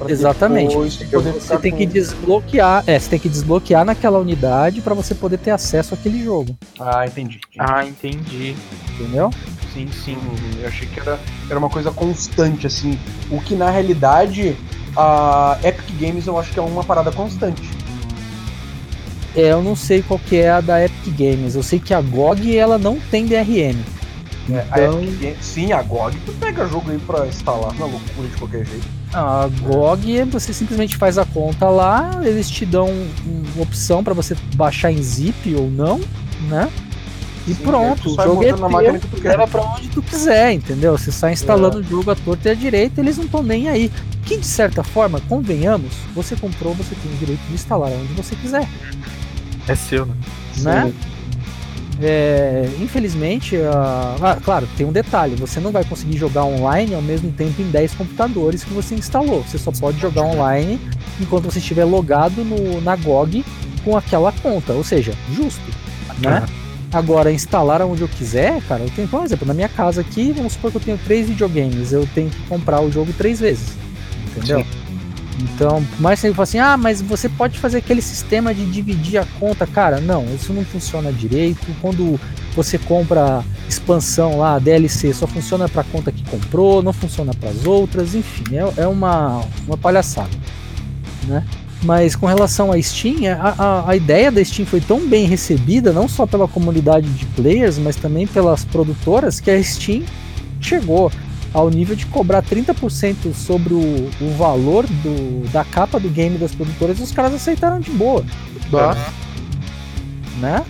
Exatamente. 0.07 0.75
Você 0.75 1.57
tem 1.60 1.71
com... 1.71 1.77
que 1.77 1.86
desbloquear, 1.86 2.83
é, 2.88 2.98
você 2.98 3.10
tem 3.10 3.19
que 3.19 3.29
desbloquear 3.29 3.86
naquela 3.86 4.17
unidade 4.17 4.81
para 4.81 4.95
você 4.95 5.13
poder 5.13 5.38
ter 5.38 5.51
acesso 5.51 5.93
àquele 5.93 6.24
jogo. 6.24 6.57
Ah, 6.79 7.05
entendi. 7.05 7.39
entendi. 7.53 7.60
Ah, 7.60 7.86
entendi. 7.86 8.55
Entendeu? 8.95 9.29
Sim, 9.74 9.88
sim. 9.91 10.17
Eu 10.60 10.67
achei 10.67 10.88
que 10.88 11.00
era, 11.00 11.19
era 11.50 11.60
uma 11.60 11.69
coisa 11.69 11.91
constante, 11.91 12.65
assim. 12.65 12.98
O 13.29 13.39
que 13.39 13.55
na 13.55 13.69
realidade 13.69 14.57
a 14.95 15.57
Epic 15.63 16.00
Games 16.00 16.27
eu 16.27 16.38
acho 16.38 16.51
que 16.51 16.60
é 16.60 16.62
uma 16.62 16.83
parada 16.83 17.12
constante. 17.12 17.69
É, 19.36 19.51
eu 19.51 19.63
não 19.63 19.75
sei 19.75 20.01
qual 20.01 20.19
que 20.19 20.38
é 20.38 20.50
a 20.50 20.62
da 20.62 20.83
Epic 20.83 21.15
Games. 21.17 21.55
Eu 21.55 21.63
sei 21.63 21.79
que 21.79 21.93
a 21.93 22.01
GOG 22.01 22.57
ela 22.57 22.77
não 22.77 23.00
tem 23.00 23.25
DRM. 23.25 23.77
É, 24.50 24.65
então... 24.71 24.98
a 24.98 25.03
Epic, 25.03 25.38
sim, 25.41 25.71
a 25.71 25.81
GOG 25.81 26.17
tu 26.25 26.33
pega 26.33 26.67
jogo 26.67 26.91
aí 26.91 27.00
pra 27.00 27.27
instalar 27.27 27.74
na 27.75 27.86
loucura 27.86 28.27
de 28.27 28.36
qualquer 28.38 28.65
jeito. 28.65 28.88
A 29.13 29.48
GOG, 29.62 30.24
você 30.25 30.53
simplesmente 30.53 30.98
faz 30.98 31.17
a 31.17 31.25
conta 31.25 31.69
lá, 31.69 32.21
eles 32.24 32.50
te 32.50 32.65
dão 32.65 32.89
uma 33.53 33.63
opção 33.63 34.03
para 34.03 34.13
você 34.13 34.36
baixar 34.55 34.91
em 34.91 35.01
zip 35.01 35.53
ou 35.55 35.69
não, 35.69 36.01
né? 36.50 36.69
E 37.48 37.53
Sim, 37.53 37.63
pronto, 37.63 38.10
o 38.10 38.24
jogo 38.24 38.43
é 38.43 38.53
teu, 38.53 39.00
tu 39.00 39.24
leva 39.24 39.48
pra 39.48 39.62
onde 39.62 39.89
tu 39.89 40.01
quiser, 40.01 40.53
entendeu? 40.53 40.98
Você 40.98 41.12
sai 41.12 41.33
instalando 41.33 41.79
é. 41.79 41.81
o 41.81 41.83
jogo 41.83 42.12
à 42.12 42.15
torta 42.15 42.50
e 42.50 42.51
à 42.51 42.55
direita, 42.55 43.01
eles 43.01 43.17
não 43.17 43.25
estão 43.25 43.41
nem 43.41 43.67
aí. 43.67 43.91
Que 44.31 44.38
de 44.38 44.47
certa 44.47 44.81
forma, 44.81 45.19
convenhamos, 45.27 45.91
você 46.15 46.38
comprou, 46.38 46.73
você 46.73 46.95
tem 46.95 47.11
o 47.11 47.15
direito 47.17 47.41
de 47.50 47.53
instalar 47.53 47.91
onde 47.91 48.13
você 48.13 48.33
quiser. 48.33 48.65
É 49.67 49.75
seu, 49.75 50.05
né? 50.05 50.15
né? 50.85 50.93
é, 52.01 52.69
infelizmente, 52.79 53.57
ah, 53.57 54.38
claro, 54.41 54.69
tem 54.77 54.85
um 54.85 54.91
detalhe: 54.93 55.35
você 55.35 55.59
não 55.59 55.69
vai 55.69 55.83
conseguir 55.83 56.17
jogar 56.17 56.45
online 56.45 56.95
ao 56.95 57.01
mesmo 57.01 57.29
tempo 57.33 57.61
em 57.61 57.69
10 57.69 57.93
computadores 57.95 58.63
que 58.63 58.73
você 58.73 58.95
instalou. 58.95 59.43
Você 59.43 59.57
só 59.57 59.69
pode 59.69 60.00
jogar 60.00 60.21
online 60.21 60.79
enquanto 61.19 61.51
você 61.51 61.59
estiver 61.59 61.83
logado 61.83 62.45
no, 62.45 62.79
na 62.79 62.95
GOG 62.95 63.43
com 63.83 63.97
aquela 63.97 64.31
conta, 64.31 64.71
ou 64.71 64.83
seja, 64.83 65.13
justo, 65.35 65.61
né? 66.19 66.39
Uhum. 66.39 66.61
Agora, 66.93 67.33
instalar 67.33 67.81
onde 67.81 68.01
eu 68.01 68.07
quiser, 68.07 68.61
cara, 68.61 68.83
eu 68.83 68.89
tenho, 68.91 69.09
por 69.09 69.25
exemplo, 69.25 69.45
na 69.45 69.53
minha 69.53 69.69
casa 69.69 70.00
aqui, 70.00 70.31
vamos 70.31 70.53
supor 70.53 70.71
que 70.71 70.77
eu 70.77 70.81
tenho 70.81 70.97
três 71.00 71.27
videogames, 71.27 71.91
eu 71.91 72.07
tenho 72.15 72.29
que 72.29 72.41
comprar 72.43 72.81
o 72.81 72.89
jogo 72.89 73.11
três 73.13 73.39
vezes, 73.39 73.77
entendeu? 74.35 74.59
Sim. 74.59 74.91
Então, 75.39 75.83
mais 76.00 76.21
que 76.21 76.27
ele 76.27 76.35
assim, 76.38 76.59
ah, 76.59 76.77
mas 76.77 77.01
você 77.01 77.27
pode 77.27 77.57
fazer 77.57 77.79
aquele 77.79 78.01
sistema 78.01 78.53
de 78.53 78.65
dividir 78.65 79.17
a 79.17 79.25
conta. 79.39 79.65
Cara, 79.65 80.00
não, 80.00 80.25
isso 80.35 80.53
não 80.53 80.63
funciona 80.63 81.11
direito. 81.11 81.65
Quando 81.81 82.19
você 82.55 82.77
compra 82.77 83.43
expansão 83.67 84.38
lá, 84.38 84.59
DLC, 84.59 85.13
só 85.13 85.25
funciona 85.25 85.67
para 85.69 85.81
a 85.81 85.85
conta 85.85 86.11
que 86.11 86.23
comprou, 86.29 86.83
não 86.83 86.93
funciona 86.93 87.33
para 87.33 87.50
as 87.50 87.65
outras, 87.65 88.13
enfim, 88.13 88.55
é, 88.55 88.81
é 88.83 88.88
uma, 88.88 89.41
uma 89.65 89.77
palhaçada, 89.77 90.29
né? 91.27 91.45
Mas 91.83 92.15
com 92.15 92.27
relação 92.27 92.71
à 92.71 92.79
Steam, 92.79 93.25
a, 93.33 93.55
a, 93.57 93.89
a, 93.89 93.95
ideia 93.95 94.31
da 94.31 94.43
Steam 94.43 94.67
foi 94.67 94.79
tão 94.79 95.07
bem 95.07 95.25
recebida, 95.25 95.91
não 95.91 96.07
só 96.07 96.27
pela 96.27 96.47
comunidade 96.47 97.09
de 97.09 97.25
players, 97.27 97.79
mas 97.79 97.95
também 97.95 98.27
pelas 98.27 98.63
produtoras, 98.63 99.39
que 99.39 99.50
a 99.50 99.63
Steam 99.63 100.03
chegou 100.59 101.11
ao 101.53 101.70
nível 101.70 101.96
de 101.96 102.05
cobrar 102.05 102.41
30% 102.43 103.34
sobre 103.34 103.74
o, 103.74 104.10
o 104.22 104.29
valor 104.38 104.86
do, 104.88 105.50
da 105.51 105.63
capa 105.63 106.00
do 106.00 106.10
game 106.10 106.38
das 106.38 106.55
produtoras 106.55 107.00
e 107.00 107.03
os 107.03 107.12
caras 107.12 107.34
aceitaram 107.34 107.79
de 107.79 107.91
boa. 107.91 108.24
Bah. 108.70 108.96
Né? 110.39 110.63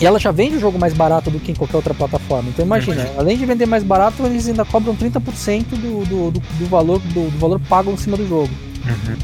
E 0.00 0.06
ela 0.06 0.18
já 0.18 0.30
vende 0.30 0.56
o 0.56 0.60
jogo 0.60 0.78
mais 0.78 0.92
barato 0.92 1.30
do 1.30 1.38
que 1.38 1.52
em 1.52 1.54
qualquer 1.54 1.76
outra 1.76 1.94
plataforma. 1.94 2.48
Então 2.48 2.64
imagina, 2.64 3.04
uhum. 3.04 3.20
além 3.20 3.36
de 3.36 3.46
vender 3.46 3.66
mais 3.66 3.82
barato, 3.82 4.24
eles 4.26 4.48
ainda 4.48 4.64
cobram 4.64 4.94
30% 4.94 5.64
do, 5.70 6.04
do, 6.04 6.30
do, 6.32 6.40
do 6.40 6.66
valor 6.66 6.98
do, 6.98 7.30
do, 7.30 7.38
valor 7.38 7.60
pago 7.68 7.90
em 7.90 7.96
cima 7.96 8.16
do 8.16 8.26
jogo. 8.26 8.50
Uhum. 8.84 9.16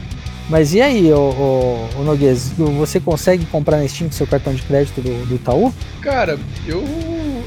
Mas 0.49 0.75
e 0.75 0.81
aí, 0.81 1.13
o, 1.13 1.17
o, 1.17 2.01
o 2.01 2.05
Noguês, 2.05 2.53
você 2.57 2.99
consegue 2.99 3.45
comprar 3.47 3.79
na 3.79 3.87
Steam 3.87 4.09
com 4.09 4.17
seu 4.17 4.27
cartão 4.27 4.53
de 4.53 4.63
crédito 4.63 5.01
do, 5.01 5.27
do 5.27 5.35
Itaú? 5.37 5.73
Cara, 6.01 6.39
eu 6.67 6.83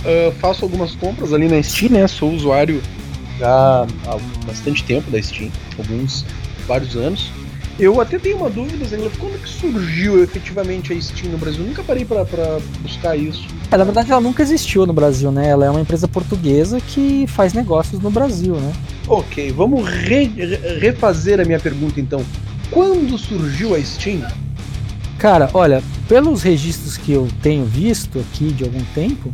uh, 0.05 0.31
faço 0.39 0.63
algumas 0.65 0.95
compras 0.95 1.33
ali 1.33 1.47
na 1.47 1.61
Steam, 1.61 1.91
né? 1.91 2.07
Sou 2.07 2.31
usuário 2.31 2.81
já 3.39 3.87
há 4.05 4.17
bastante 4.45 4.83
tempo 4.83 5.09
da 5.09 5.21
Steam, 5.21 5.51
alguns, 5.77 6.25
vários 6.67 6.95
anos. 6.95 7.31
Eu 7.79 7.99
até 7.99 8.19
tenho 8.19 8.37
uma 8.37 8.51
dúvida, 8.51 8.85
Zé, 8.85 8.97
quando 9.17 9.41
que 9.41 9.49
surgiu 9.49 10.23
efetivamente 10.23 10.93
a 10.93 11.01
Steam 11.01 11.31
no 11.31 11.39
Brasil? 11.39 11.61
Eu 11.61 11.67
nunca 11.69 11.83
parei 11.83 12.05
para 12.05 12.23
buscar 12.81 13.17
isso. 13.17 13.47
É, 13.71 13.77
na 13.77 13.83
verdade, 13.83 14.11
ela 14.11 14.21
nunca 14.21 14.43
existiu 14.43 14.85
no 14.85 14.93
Brasil, 14.93 15.31
né? 15.31 15.49
Ela 15.49 15.65
é 15.65 15.69
uma 15.71 15.81
empresa 15.81 16.07
portuguesa 16.07 16.79
que 16.79 17.25
faz 17.27 17.53
negócios 17.53 17.99
no 17.99 18.11
Brasil, 18.11 18.55
né? 18.55 18.71
Ok, 19.07 19.51
vamos 19.51 19.89
re 19.89 20.31
refazer 20.79 21.39
a 21.39 21.45
minha 21.45 21.59
pergunta 21.59 21.99
então. 21.99 22.23
Quando 22.69 23.17
surgiu 23.17 23.73
a 23.73 23.81
Steam? 23.81 24.21
Cara, 25.17 25.49
olha, 25.53 25.81
pelos 26.07 26.43
registros 26.43 26.95
que 26.95 27.11
eu 27.11 27.27
tenho 27.41 27.65
visto 27.65 28.19
aqui 28.19 28.51
de 28.51 28.63
algum 28.63 28.83
tempo, 28.93 29.33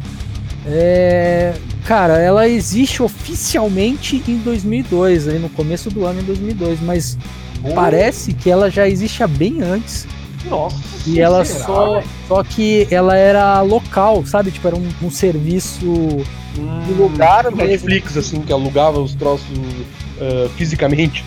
é, 0.65 1.53
cara, 1.85 2.17
ela 2.17 2.47
existe 2.47 3.01
oficialmente 3.01 4.23
em 4.27 4.37
2002, 4.37 5.27
aí 5.27 5.39
no 5.39 5.49
começo 5.49 5.89
do 5.89 6.05
ano 6.05 6.21
em 6.21 6.23
2002, 6.23 6.81
mas 6.81 7.17
oh. 7.63 7.73
parece 7.73 8.33
que 8.33 8.49
ela 8.49 8.69
já 8.69 8.87
existe 8.87 9.23
há 9.23 9.27
bem 9.27 9.61
antes. 9.61 10.07
Nossa. 10.49 10.77
E 11.05 11.19
ela 11.19 11.43
será? 11.43 11.65
só, 11.65 12.03
só 12.27 12.43
que 12.43 12.87
ela 12.91 13.15
era 13.15 13.61
local, 13.61 14.25
sabe? 14.25 14.51
Tipo, 14.51 14.67
era 14.67 14.75
um, 14.75 14.87
um 15.01 15.11
serviço 15.11 15.85
hum, 15.85 16.79
de 16.85 16.93
lugar. 16.93 17.45
Tipo 17.45 17.57
Netflix, 17.57 18.17
assim, 18.17 18.41
que 18.41 18.53
alugava 18.53 18.99
os 18.99 19.15
troços 19.15 19.57
uh, 19.57 20.49
fisicamente. 20.55 21.23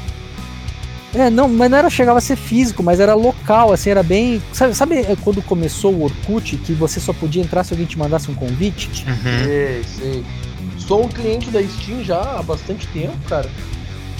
É, 1.14 1.28
não, 1.28 1.48
mas 1.48 1.70
não 1.70 1.78
era 1.78 1.90
chegava 1.90 2.18
a 2.18 2.20
ser 2.20 2.36
físico, 2.36 2.82
mas 2.82 2.98
era 2.98 3.14
local, 3.14 3.72
assim, 3.72 3.90
era 3.90 4.02
bem. 4.02 4.42
Sabe, 4.52 4.74
sabe 4.74 4.98
é, 4.98 5.16
quando 5.20 5.42
começou 5.42 5.92
o 5.92 6.04
Orkut, 6.04 6.56
que 6.56 6.72
você 6.72 6.98
só 7.00 7.12
podia 7.12 7.42
entrar 7.42 7.64
se 7.64 7.72
alguém 7.72 7.86
te 7.86 7.98
mandasse 7.98 8.30
um 8.30 8.34
convite? 8.34 9.04
Uhum. 9.06 9.44
Sei, 9.44 9.84
sei. 9.84 10.24
Sou 10.78 11.04
um 11.04 11.08
cliente 11.08 11.50
da 11.50 11.62
Steam 11.62 12.02
já 12.02 12.20
há 12.20 12.42
bastante 12.42 12.86
tempo, 12.88 13.16
cara. 13.28 13.48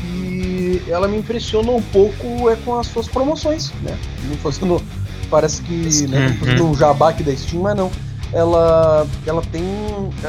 E 0.04 0.82
ela 0.88 1.08
me 1.08 1.16
impressiona 1.16 1.70
um 1.70 1.82
pouco 1.82 2.50
é 2.50 2.56
com 2.56 2.78
as 2.78 2.86
suas 2.88 3.08
promoções, 3.08 3.72
né? 3.82 3.96
Não 4.28 4.36
fazendo. 4.36 4.82
Parece 5.30 5.62
que. 5.62 6.06
Né, 6.08 6.26
uhum. 6.26 6.36
fazendo 6.36 6.66
um 6.66 6.74
jabá 6.74 7.10
aqui 7.10 7.22
da 7.22 7.34
Steam, 7.34 7.62
mas 7.62 7.76
não. 7.76 7.90
Ela, 8.32 9.06
ela 9.26 9.42
tem. 9.50 9.64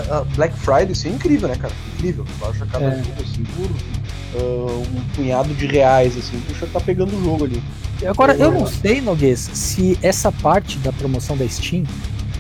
A 0.10 0.22
Black 0.36 0.58
Friday, 0.58 0.92
isso 0.92 1.08
é 1.08 1.12
incrível, 1.12 1.50
né, 1.50 1.56
cara? 1.56 1.74
Incrível. 1.96 2.26
Baixa 2.40 2.66
cada 2.72 2.86
é. 2.86 2.98
jogo 2.98 3.22
assim 3.22 3.44
por 3.44 3.70
uh, 4.36 4.82
um 4.82 5.16
punhado 5.16 5.54
de 5.54 5.66
reais, 5.66 6.18
assim, 6.18 6.40
puxa, 6.48 6.68
tá 6.72 6.80
pegando 6.80 7.16
o 7.16 7.24
jogo 7.24 7.46
ali. 7.46 7.62
Agora, 8.06 8.34
eu 8.36 8.52
não 8.52 8.68
sei, 8.68 9.02
Noguês, 9.02 9.40
se 9.54 9.98
essa 10.02 10.32
parte 10.32 10.78
da 10.80 10.92
promoção 10.92 11.38
da 11.38 11.48
Steam 11.48 11.84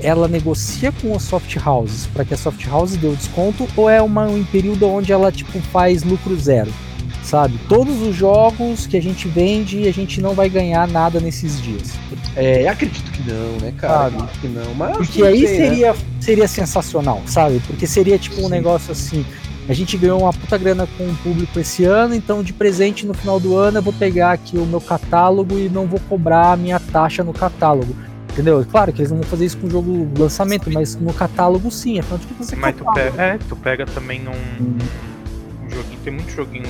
ela 0.01 0.27
negocia 0.27 0.91
com 0.91 1.15
as 1.15 1.23
soft 1.23 1.55
houses 1.65 2.05
para 2.07 2.25
que 2.25 2.33
a 2.33 2.37
soft 2.37 2.65
house 2.67 2.95
dê 2.95 3.07
o 3.07 3.15
desconto 3.15 3.67
ou 3.75 3.89
é 3.89 4.01
uma, 4.01 4.25
um 4.25 4.43
período 4.43 4.87
onde 4.87 5.11
ela 5.11 5.31
tipo 5.31 5.59
faz 5.71 6.03
lucro 6.03 6.35
zero, 6.37 6.71
sabe? 7.23 7.57
Todos 7.69 8.01
os 8.01 8.15
jogos 8.15 8.85
que 8.85 8.97
a 8.97 9.01
gente 9.01 9.27
vende, 9.27 9.87
a 9.87 9.93
gente 9.93 10.21
não 10.21 10.33
vai 10.33 10.49
ganhar 10.49 10.87
nada 10.87 11.19
nesses 11.19 11.61
dias. 11.61 11.93
É, 12.35 12.67
acredito 12.67 13.09
que 13.11 13.23
não, 13.29 13.57
né, 13.61 13.73
cara? 13.77 13.93
Sabe? 13.93 14.15
Acredito 14.15 14.41
que 14.41 14.47
não. 14.47 14.75
Mas 14.75 14.97
Porque 14.97 15.23
aí 15.23 15.47
sei, 15.47 15.57
seria, 15.57 15.93
né? 15.93 15.99
seria 16.19 16.47
sensacional, 16.47 17.21
sabe? 17.25 17.61
Porque 17.65 17.87
seria 17.87 18.17
tipo 18.17 18.41
um 18.41 18.45
Sim. 18.45 18.49
negócio 18.49 18.91
assim, 18.91 19.25
a 19.67 19.73
gente 19.73 19.97
ganhou 19.97 20.21
uma 20.21 20.33
puta 20.33 20.57
grana 20.57 20.87
com 20.97 21.07
o 21.07 21.15
público 21.17 21.59
esse 21.59 21.85
ano, 21.85 22.13
então 22.13 22.43
de 22.43 22.51
presente 22.51 23.05
no 23.05 23.13
final 23.13 23.39
do 23.39 23.55
ano 23.55 23.77
eu 23.77 23.81
vou 23.81 23.93
pegar 23.93 24.31
aqui 24.31 24.57
o 24.57 24.65
meu 24.65 24.81
catálogo 24.81 25.57
e 25.57 25.69
não 25.69 25.87
vou 25.87 25.99
cobrar 26.01 26.51
a 26.51 26.57
minha 26.57 26.79
taxa 26.79 27.23
no 27.23 27.33
catálogo. 27.33 27.95
Entendeu? 28.33 28.65
Claro 28.69 28.91
que 28.91 28.99
eles 28.99 29.11
não 29.11 29.19
vão 29.19 29.27
fazer 29.27 29.45
isso 29.45 29.57
com 29.59 29.67
o 29.67 29.69
jogo 29.69 30.09
lançamento, 30.17 30.69
mas 30.71 30.95
no 30.95 31.13
catálogo 31.13 31.69
sim, 31.69 31.99
afinal 31.99 32.17
de 32.17 32.27
contas 32.27 32.51
Mas 32.53 32.75
tu 32.75 32.85
pega, 32.93 33.21
é, 33.21 33.37
tu 33.37 33.55
pega 33.55 33.85
também 33.85 34.27
um, 34.27 34.31
hum. 34.31 34.77
um 35.63 35.69
joguinho, 35.69 35.99
tem 36.03 36.13
muito 36.13 36.31
joguinho 36.31 36.69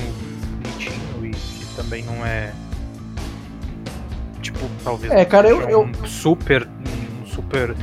bonitinho 0.62 1.24
e 1.24 1.30
que 1.30 1.74
também 1.74 2.04
não 2.04 2.24
é. 2.24 2.52
Tipo, 4.42 4.58
talvez. 4.84 5.10
É, 5.10 5.24
cara, 5.24 5.48
eu, 5.48 5.62
eu. 5.62 5.82
Um 5.82 6.06
super. 6.06 6.68
Um 7.22 7.26
super 7.26 7.74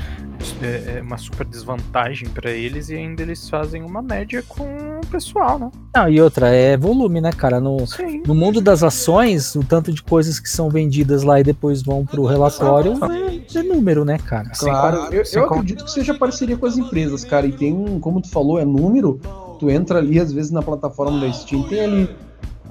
é, 0.66 0.98
é 0.98 1.02
uma 1.02 1.18
super 1.18 1.46
desvantagem 1.46 2.30
para 2.30 2.52
eles 2.52 2.90
e 2.90 2.96
ainda 2.96 3.22
eles 3.22 3.50
fazem 3.50 3.84
uma 3.84 4.02
média 4.02 4.44
com 4.48 4.64
o 4.64 5.08
pessoal, 5.08 5.60
né? 5.60 5.72
Não, 5.96 6.10
e 6.10 6.22
outra, 6.22 6.50
é 6.50 6.78
volume, 6.78 7.22
né, 7.22 7.32
cara? 7.32 7.60
No, 7.60 7.78
no 8.26 8.36
mundo 8.36 8.62
das 8.62 8.84
ações, 8.84 9.56
o 9.56 9.64
tanto 9.64 9.92
de 9.92 10.02
coisas 10.02 10.40
que 10.40 10.50
são 10.50 10.70
vendidas 10.70 11.24
lá 11.24 11.40
e 11.40 11.44
depois 11.44 11.82
vão 11.82 12.06
pro 12.06 12.26
relatório 12.26 12.94
é, 13.04 13.60
é 13.60 13.64
número, 13.64 14.06
né, 14.06 14.18
cara? 14.18 14.52
Claro, 14.58 15.14
eu, 15.14 15.24
eu 15.34 15.46
acredito 15.46 15.86
que 15.86 15.92
seja 15.92 16.14
parceria 16.14 16.58
com 16.58 16.66
as 16.66 16.78
empresas, 16.78 17.24
cara. 17.24 17.46
E 17.46 17.52
tem 17.52 17.74
um, 17.74 18.00
como 18.00 18.22
tu 18.22 18.30
falou, 18.30 18.60
é 18.60 18.66
número. 18.66 19.20
Tu 19.60 19.70
entra 19.70 20.00
ali, 20.00 20.20
às 20.20 20.32
vezes, 20.32 20.52
na 20.52 20.62
plataforma 20.62 21.20
da 21.20 21.32
Steam, 21.32 21.64
tem 21.64 21.82
ali 21.82 22.10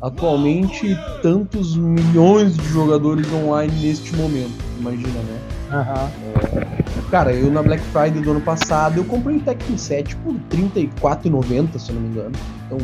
atualmente 0.01 0.99
tantos 1.23 1.77
milhões 1.77 2.57
de 2.57 2.65
jogadores 2.69 3.31
online 3.33 3.73
neste 3.87 4.17
momento. 4.17 4.59
Imagina, 4.79 5.21
né? 5.21 5.41
Uhum. 5.73 6.80
Cara, 7.11 7.33
eu 7.33 7.50
na 7.50 7.61
Black 7.61 7.83
Friday 7.87 8.23
do 8.23 8.31
ano 8.31 8.40
passado 8.40 8.99
eu 8.99 9.05
comprei 9.05 9.38
o 9.38 9.40
Tekken 9.40 9.76
7 9.76 10.14
por 10.17 10.33
R$34,90, 10.33 11.79
se 11.79 11.90
eu 11.90 11.97
não 11.97 12.02
me 12.02 12.09
engano. 12.09 12.33
Então, 12.67 12.79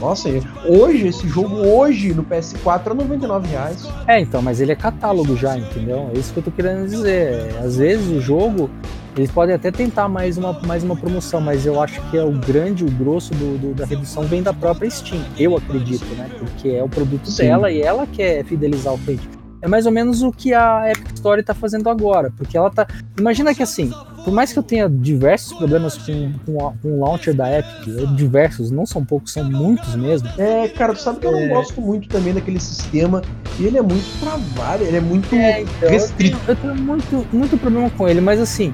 nossa, 0.00 0.28
hoje, 0.66 1.06
esse 1.06 1.28
jogo 1.28 1.54
hoje 1.54 2.12
no 2.12 2.24
PS4 2.24 2.90
é 2.90 2.94
99 2.94 3.48
reais. 3.48 3.88
É, 4.08 4.18
então, 4.18 4.42
mas 4.42 4.60
ele 4.60 4.72
é 4.72 4.74
catálogo 4.74 5.36
já, 5.36 5.56
entendeu? 5.56 6.10
É 6.12 6.18
isso 6.18 6.32
que 6.32 6.40
eu 6.40 6.42
tô 6.42 6.50
querendo 6.50 6.88
dizer. 6.88 7.54
Às 7.62 7.76
vezes 7.76 8.08
o 8.08 8.20
jogo, 8.20 8.68
eles 9.16 9.30
podem 9.30 9.54
até 9.54 9.70
tentar 9.70 10.08
mais 10.08 10.36
uma, 10.36 10.52
mais 10.66 10.82
uma 10.82 10.96
promoção, 10.96 11.40
mas 11.40 11.64
eu 11.64 11.80
acho 11.80 12.02
que 12.10 12.18
é 12.18 12.24
o 12.24 12.32
grande, 12.32 12.84
o 12.84 12.90
grosso 12.90 13.32
do, 13.34 13.56
do 13.56 13.74
da 13.74 13.86
redução 13.86 14.24
vem 14.24 14.42
da 14.42 14.52
própria 14.52 14.90
Steam. 14.90 15.22
Eu 15.38 15.56
acredito, 15.56 16.06
né? 16.16 16.28
Porque 16.40 16.70
é 16.70 16.82
o 16.82 16.88
produto 16.88 17.30
Sim. 17.30 17.44
dela 17.44 17.70
e 17.70 17.80
ela 17.80 18.04
quer 18.04 18.44
fidelizar 18.44 18.94
o 18.94 18.98
cliente 18.98 19.28
é 19.62 19.68
mais 19.68 19.86
ou 19.86 19.92
menos 19.92 20.22
o 20.22 20.32
que 20.32 20.54
a 20.54 20.90
Epic 20.90 21.14
Story 21.14 21.42
tá 21.42 21.54
fazendo 21.54 21.88
agora, 21.88 22.32
porque 22.36 22.56
ela 22.56 22.70
tá. 22.70 22.86
Imagina 23.18 23.54
que 23.54 23.62
assim, 23.62 23.92
por 24.24 24.32
mais 24.32 24.52
que 24.52 24.58
eu 24.58 24.62
tenha 24.62 24.88
diversos 24.88 25.52
problemas 25.56 25.98
com, 25.98 26.32
com, 26.46 26.74
com 26.82 26.88
o 26.88 27.00
launcher 27.00 27.34
da 27.34 27.58
Epic, 27.58 27.88
é 27.88 28.06
diversos, 28.14 28.70
não 28.70 28.86
são 28.86 29.04
poucos, 29.04 29.32
são 29.32 29.44
muitos 29.44 29.94
mesmo. 29.96 30.28
É, 30.38 30.68
cara, 30.68 30.94
tu 30.94 31.00
sabe 31.00 31.20
que 31.20 31.26
eu 31.26 31.32
não 31.32 31.40
é... 31.40 31.48
gosto 31.48 31.80
muito 31.80 32.08
também 32.08 32.32
daquele 32.32 32.60
sistema, 32.60 33.22
e 33.58 33.66
ele 33.66 33.78
é 33.78 33.82
muito 33.82 34.20
travado, 34.20 34.84
ele 34.84 34.96
é 34.96 35.00
muito 35.00 35.34
é, 35.34 35.62
então, 35.62 35.90
restrito. 35.90 36.38
Eu 36.48 36.56
tenho, 36.56 36.72
eu 36.72 36.74
tenho, 36.74 36.86
muito, 36.86 37.26
muito 37.32 37.58
problema 37.58 37.90
com 37.90 38.08
ele, 38.08 38.20
mas 38.20 38.40
assim. 38.40 38.72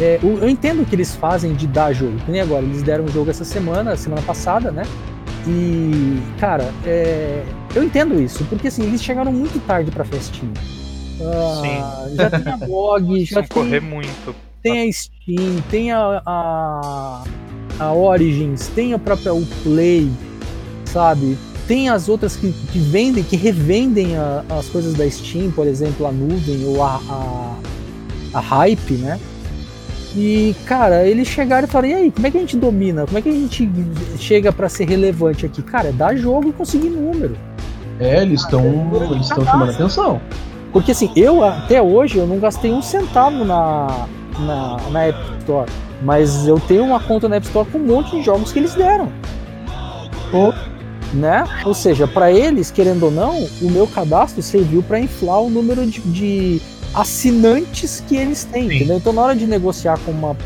É, 0.00 0.20
eu 0.22 0.48
entendo 0.48 0.82
o 0.82 0.84
que 0.84 0.94
eles 0.94 1.16
fazem 1.16 1.54
de 1.54 1.66
dar 1.66 1.92
jogo, 1.92 2.16
que 2.18 2.30
nem 2.30 2.40
agora, 2.40 2.62
eles 2.62 2.84
deram 2.84 3.02
um 3.02 3.08
jogo 3.08 3.30
essa 3.30 3.44
semana, 3.44 3.96
semana 3.96 4.22
passada, 4.22 4.70
né? 4.70 4.84
E, 5.44 6.20
cara, 6.38 6.72
é, 6.86 7.42
eu 7.78 7.84
entendo 7.84 8.20
isso, 8.20 8.44
porque 8.46 8.68
assim, 8.68 8.82
eles 8.84 9.02
chegaram 9.02 9.32
muito 9.32 9.58
tarde 9.66 9.90
pra 9.90 10.04
festinha. 10.04 10.52
Ah, 11.20 12.06
Sim. 12.08 12.16
Já 12.16 12.30
tem 12.30 12.52
a 12.52 12.56
blog, 12.56 13.24
já 13.24 13.40
tem... 13.42 13.48
correr 13.48 13.80
muito. 13.80 14.34
tem 14.62 14.88
a 14.88 14.92
Steam, 14.92 15.62
tem 15.70 15.92
a, 15.92 16.22
a, 16.26 17.24
a 17.78 17.92
Origins, 17.92 18.68
tem 18.68 18.94
a 18.94 18.98
própria 18.98 19.32
Play, 19.62 20.10
sabe? 20.84 21.38
Tem 21.66 21.88
as 21.88 22.08
outras 22.08 22.34
que, 22.34 22.50
que 22.50 22.78
vendem, 22.78 23.22
que 23.22 23.36
revendem 23.36 24.16
a, 24.16 24.44
as 24.50 24.68
coisas 24.68 24.94
da 24.94 25.08
Steam, 25.08 25.50
por 25.50 25.66
exemplo, 25.66 26.06
a 26.06 26.12
nuvem 26.12 26.64
ou 26.64 26.82
a, 26.82 27.00
a, 27.08 27.56
a 28.34 28.40
Hype, 28.40 28.94
né? 28.94 29.20
E, 30.16 30.56
cara, 30.66 31.06
eles 31.06 31.28
chegaram 31.28 31.68
e 31.68 31.70
falaram: 31.70 31.90
e 31.90 31.94
aí, 31.94 32.10
como 32.10 32.26
é 32.26 32.30
que 32.30 32.38
a 32.38 32.40
gente 32.40 32.56
domina? 32.56 33.04
Como 33.04 33.18
é 33.18 33.22
que 33.22 33.28
a 33.28 33.32
gente 33.32 33.68
chega 34.18 34.52
para 34.52 34.68
ser 34.68 34.88
relevante 34.88 35.44
aqui? 35.44 35.62
Cara, 35.62 35.90
é 35.90 35.92
dar 35.92 36.16
jogo 36.16 36.48
e 36.48 36.52
conseguir 36.52 36.88
número. 36.88 37.36
É, 38.00 38.22
eles 38.22 38.42
estão 38.42 38.62
eles 39.10 39.26
estão 39.26 39.44
chamando 39.44 39.70
atenção. 39.70 40.20
Porque 40.72 40.92
assim, 40.92 41.10
eu 41.16 41.42
até 41.44 41.80
hoje 41.80 42.18
eu 42.18 42.26
não 42.26 42.38
gastei 42.38 42.70
um 42.72 42.82
centavo 42.82 43.44
na, 43.44 44.06
na, 44.38 44.76
na 44.90 45.04
App 45.04 45.18
Store. 45.40 45.70
Mas 46.02 46.46
eu 46.46 46.60
tenho 46.60 46.84
uma 46.84 47.00
conta 47.00 47.28
na 47.28 47.36
App 47.36 47.46
Store 47.46 47.68
com 47.68 47.78
um 47.78 47.86
monte 47.86 48.16
de 48.16 48.22
jogos 48.22 48.52
que 48.52 48.58
eles 48.58 48.74
deram. 48.74 49.10
Oh. 50.32 50.52
Né? 51.14 51.44
Ou 51.64 51.72
seja, 51.72 52.06
para 52.06 52.30
eles, 52.30 52.70
querendo 52.70 53.04
ou 53.04 53.10
não, 53.10 53.38
o 53.62 53.70
meu 53.70 53.86
cadastro 53.86 54.42
serviu 54.42 54.82
para 54.82 55.00
inflar 55.00 55.40
o 55.40 55.48
número 55.48 55.86
de, 55.86 56.00
de 56.00 56.62
assinantes 56.94 58.02
que 58.06 58.14
eles 58.14 58.44
têm, 58.44 58.68
Sim. 58.68 58.76
entendeu? 58.76 58.96
Então 58.98 59.12
na 59.12 59.22
hora 59.22 59.36
de 59.36 59.46
negociar 59.46 59.98
com 60.04 60.10
uma, 60.10 60.36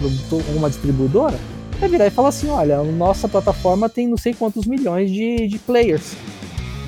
uma 0.54 0.70
distribuidora, 0.70 1.34
vai 1.80 1.88
virar 1.88 2.06
e 2.06 2.10
falar 2.10 2.28
assim, 2.28 2.48
olha, 2.48 2.78
a 2.78 2.84
nossa 2.84 3.28
plataforma 3.28 3.88
tem 3.88 4.06
não 4.06 4.16
sei 4.16 4.32
quantos 4.34 4.66
milhões 4.66 5.10
de, 5.10 5.48
de 5.48 5.58
players. 5.58 6.14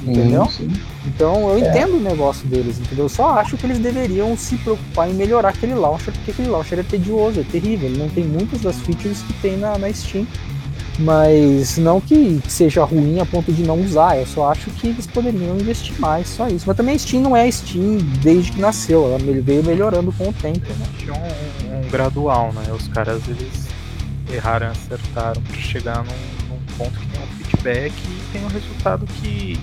Entendeu? 0.06 0.46
Sim, 0.46 0.70
sim. 0.70 0.80
Então 1.06 1.49
eu 1.50 1.64
é. 1.64 1.68
entendo 1.68 1.96
o 1.96 2.00
negócio 2.00 2.46
deles, 2.46 2.78
entendeu? 2.78 3.06
Eu 3.06 3.08
só 3.08 3.38
acho 3.38 3.56
que 3.56 3.66
eles 3.66 3.78
deveriam 3.78 4.37
se 4.37 4.56
preocupar 4.56 5.08
em 5.08 5.14
melhorar 5.14 5.50
aquele 5.50 5.75
launcher, 5.75 6.12
porque 6.12 6.30
aquele 6.30 6.49
launcher 6.49 6.78
é 6.78 6.82
tedioso, 6.82 7.40
é 7.40 7.44
terrível. 7.44 7.88
Ele 7.88 7.99
não 7.99 8.08
tem 8.08 8.25
muitas 8.25 8.61
das 8.61 8.78
features 8.80 9.23
que 9.23 9.32
tem 9.34 9.56
na, 9.56 9.78
na 9.78 9.92
Steam. 9.92 10.26
Mas 10.99 11.76
não 11.76 12.00
que 12.00 12.40
seja 12.46 12.84
ruim 12.84 13.18
a 13.18 13.26
ponto 13.26 13.52
de 13.52 13.64
não 13.64 13.80
usar, 13.80 14.16
eu 14.16 14.26
só 14.26 14.52
acho 14.52 14.70
que 14.70 14.88
eles 14.88 15.06
poderiam 15.06 15.56
investir 15.58 15.99
mais, 15.99 16.28
só 16.28 16.46
isso. 16.46 16.64
Mas 16.66 16.76
também 16.76 16.94
a 16.94 16.99
Steam 16.99 17.23
não 17.23 17.37
é 17.37 17.49
a 17.49 17.50
Steam 17.50 17.99
desde 18.23 18.52
que 18.52 18.61
nasceu, 18.61 19.06
ela 19.06 19.18
veio 19.18 19.64
melhorando 19.64 20.12
com 20.12 20.28
o 20.28 20.32
tempo. 20.32 20.61
Né? 20.61 20.87
Tinha 20.99 21.14
um, 21.14 21.78
um, 21.78 21.90
gradual, 21.90 22.52
né? 22.52 22.62
Os 22.73 22.87
caras 22.87 23.23
eles 23.26 23.66
erraram 24.32 24.68
e 24.68 24.70
acertaram 24.70 25.42
para 25.42 25.56
chegar 25.56 26.04
num, 26.04 26.54
num, 26.54 26.61
ponto 26.78 26.99
que 26.99 27.06
tem 27.08 27.20
um 27.20 27.26
feedback 27.26 27.92
e 27.92 28.32
tem 28.32 28.44
um 28.44 28.49
resultado 28.49 29.06
que 29.20 29.58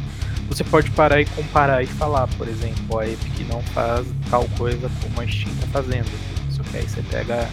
você 0.52 0.66
pode 0.66 0.92
parar 0.92 1.22
e 1.22 1.26
comparar 1.26 1.82
e 1.82 1.88
falar, 1.88 2.28
por 2.38 2.48
exemplo, 2.48 3.00
a 3.00 3.08
Epic 3.08 3.48
não 3.50 3.62
faz 3.62 4.06
tal 4.30 4.46
coisa 4.58 4.92
como 5.02 5.22
a 5.22 5.28
Steam 5.28 5.52
está 5.54 5.68
fazendo. 5.68 6.10
Só 6.50 6.62
que 6.64 6.78
aí 6.78 6.84
você 6.84 7.02
pega 7.10 7.48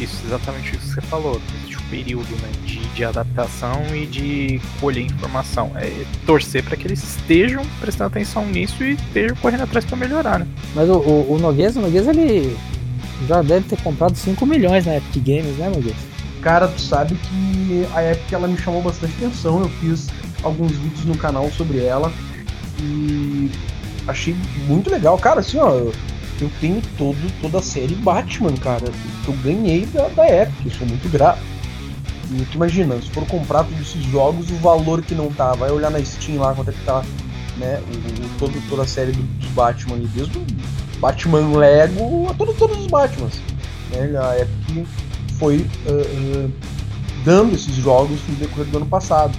isso, 0.00 0.22
exatamente 0.26 0.74
isso 0.74 0.88
que 0.88 0.94
você 0.94 1.00
falou. 1.02 1.40
Existe 1.58 1.76
um 1.76 1.88
período 1.90 2.30
né, 2.40 2.50
de, 2.64 2.78
de 2.78 3.04
adaptação 3.04 3.82
e 3.94 4.06
de 4.06 4.60
colher 4.80 5.04
informação. 5.04 5.72
É 5.76 6.06
torcer 6.24 6.64
para 6.64 6.74
que 6.76 6.86
eles 6.86 7.02
estejam 7.02 7.62
prestando 7.80 8.08
atenção 8.08 8.46
nisso 8.46 8.82
e 8.82 8.92
estejam 8.92 9.36
correndo 9.36 9.64
atrás 9.64 9.84
para 9.84 9.96
melhorar, 9.96 10.38
né? 10.38 10.46
Mas 10.74 10.88
o, 10.88 10.94
o, 10.94 11.34
o 11.34 11.38
Noguês, 11.38 11.76
o 11.76 11.80
ele 11.80 12.56
já 13.26 13.42
deve 13.42 13.68
ter 13.68 13.78
comprado 13.82 14.16
5 14.16 14.46
milhões 14.46 14.86
na 14.86 14.96
Epic 14.96 15.22
Games, 15.22 15.56
né, 15.58 15.68
Noguês? 15.68 15.96
Cara, 16.40 16.68
tu 16.68 16.80
sabe 16.80 17.14
que 17.14 17.86
a 17.94 18.12
Epic 18.12 18.32
ela 18.32 18.48
me 18.48 18.56
chamou 18.56 18.80
bastante 18.80 19.12
atenção. 19.16 19.60
Eu 19.60 19.68
fiz 19.68 20.08
alguns 20.42 20.72
vídeos 20.72 21.04
no 21.04 21.16
canal 21.18 21.50
sobre 21.50 21.84
ela 21.84 22.10
e 22.80 23.50
achei 24.06 24.34
muito 24.66 24.90
legal. 24.90 25.18
Cara, 25.18 25.40
assim, 25.40 25.58
ó, 25.58 25.70
eu 26.40 26.50
tenho 26.60 26.80
todo, 26.96 27.16
toda 27.40 27.58
a 27.58 27.62
série 27.62 27.94
Batman, 27.96 28.56
cara, 28.56 28.86
que 29.24 29.28
eu 29.28 29.34
ganhei 29.42 29.86
da, 29.86 30.08
da 30.08 30.28
Epic, 30.28 30.66
eu 30.66 30.70
sou 30.72 30.86
muito 30.86 31.08
grato. 31.10 31.40
E 32.30 32.44
tu 32.44 32.56
imagina, 32.56 32.94
se 33.00 33.10
for 33.10 33.26
comprar 33.26 33.64
todos 33.64 33.80
esses 33.80 34.04
jogos, 34.04 34.50
o 34.50 34.56
valor 34.56 35.02
que 35.02 35.14
não 35.14 35.30
tá, 35.32 35.52
vai 35.54 35.70
olhar 35.70 35.90
na 35.90 36.02
Steam 36.04 36.38
lá 36.38 36.54
quanto 36.54 36.70
é 36.70 36.72
que 36.74 36.84
tá, 36.84 37.02
né, 37.56 37.80
o, 37.80 38.24
o 38.24 38.38
todo, 38.38 38.68
toda 38.68 38.82
a 38.82 38.86
série 38.86 39.12
do, 39.12 39.22
dos 39.22 39.48
Batman 39.50 39.94
ali, 39.94 40.06
desde 40.08 40.38
o 40.38 40.46
Batman 41.00 41.56
Lego 41.56 42.28
a 42.28 42.34
todo, 42.34 42.52
todos 42.54 42.78
os 42.78 42.86
Batmans. 42.86 43.40
Né, 43.90 44.12
a 44.18 44.40
Epic 44.40 44.86
foi 45.38 45.56
uh, 45.56 46.46
uh, 46.46 46.52
dando 47.24 47.54
esses 47.54 47.74
jogos 47.76 48.20
no 48.28 48.34
decorrer 48.36 48.66
do 48.66 48.76
ano 48.76 48.86
passado 48.86 49.36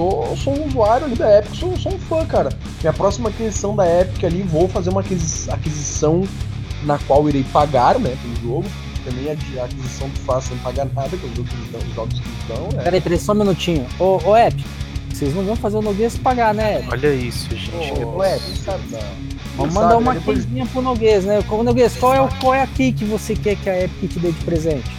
sou, 0.00 0.36
sou 0.36 0.58
um 0.58 0.66
usuário 0.66 1.06
ali 1.06 1.14
da 1.14 1.38
Epic, 1.38 1.54
sou, 1.54 1.76
sou 1.76 1.92
um 1.92 1.98
fã, 1.98 2.24
cara. 2.24 2.50
Minha 2.80 2.92
próxima 2.92 3.28
aquisição 3.28 3.76
da 3.76 4.00
Epic 4.00 4.24
ali, 4.24 4.42
vou 4.42 4.66
fazer 4.66 4.88
uma 4.90 5.00
aquisição 5.00 6.26
na 6.84 6.98
qual 7.00 7.28
irei 7.28 7.44
pagar, 7.52 7.98
né, 7.98 8.16
pelo 8.22 8.36
jogo. 8.36 8.68
Também 9.04 9.30
a, 9.30 9.64
aquisição 9.64 10.08
que 10.10 10.18
faço 10.20 10.48
sem 10.48 10.58
pagar 10.58 10.86
nada, 10.94 11.08
que 11.08 11.26
os 11.26 11.38
outros 11.38 11.94
jogos 11.94 12.20
que 12.20 12.28
estão. 12.40 12.80
É. 12.80 12.84
Peraí, 12.84 13.00
peraí, 13.00 13.18
só 13.18 13.32
um 13.32 13.36
minutinho. 13.36 13.86
Ô, 13.98 14.20
ô 14.24 14.36
Epic, 14.36 14.64
vocês 15.10 15.34
não 15.34 15.42
vão 15.42 15.56
fazer 15.56 15.78
o 15.78 15.82
Noguês 15.82 16.18
pagar, 16.18 16.54
né? 16.54 16.86
Olha 16.90 17.12
isso, 17.14 17.48
gente. 17.54 18.04
Ô, 18.04 18.18
ô 18.18 18.24
Epic, 18.24 18.56
sabe, 18.56 18.82
não. 18.90 19.00
Vamos 19.56 19.74
mandar 19.74 19.96
uma 19.96 20.14
né? 20.14 20.18
Depois... 20.20 20.46
pro 20.70 20.82
Noguês, 20.82 21.24
né? 21.24 21.42
Noguês, 21.64 21.96
qual 21.96 22.14
é, 22.14 22.20
o, 22.20 22.28
qual 22.40 22.54
é 22.54 22.62
a 22.62 22.66
key 22.66 22.92
que 22.92 23.04
você 23.04 23.34
quer 23.34 23.56
que 23.56 23.68
a 23.68 23.84
Epic 23.84 24.12
te 24.12 24.18
dê 24.18 24.32
de 24.32 24.44
presente? 24.44 24.90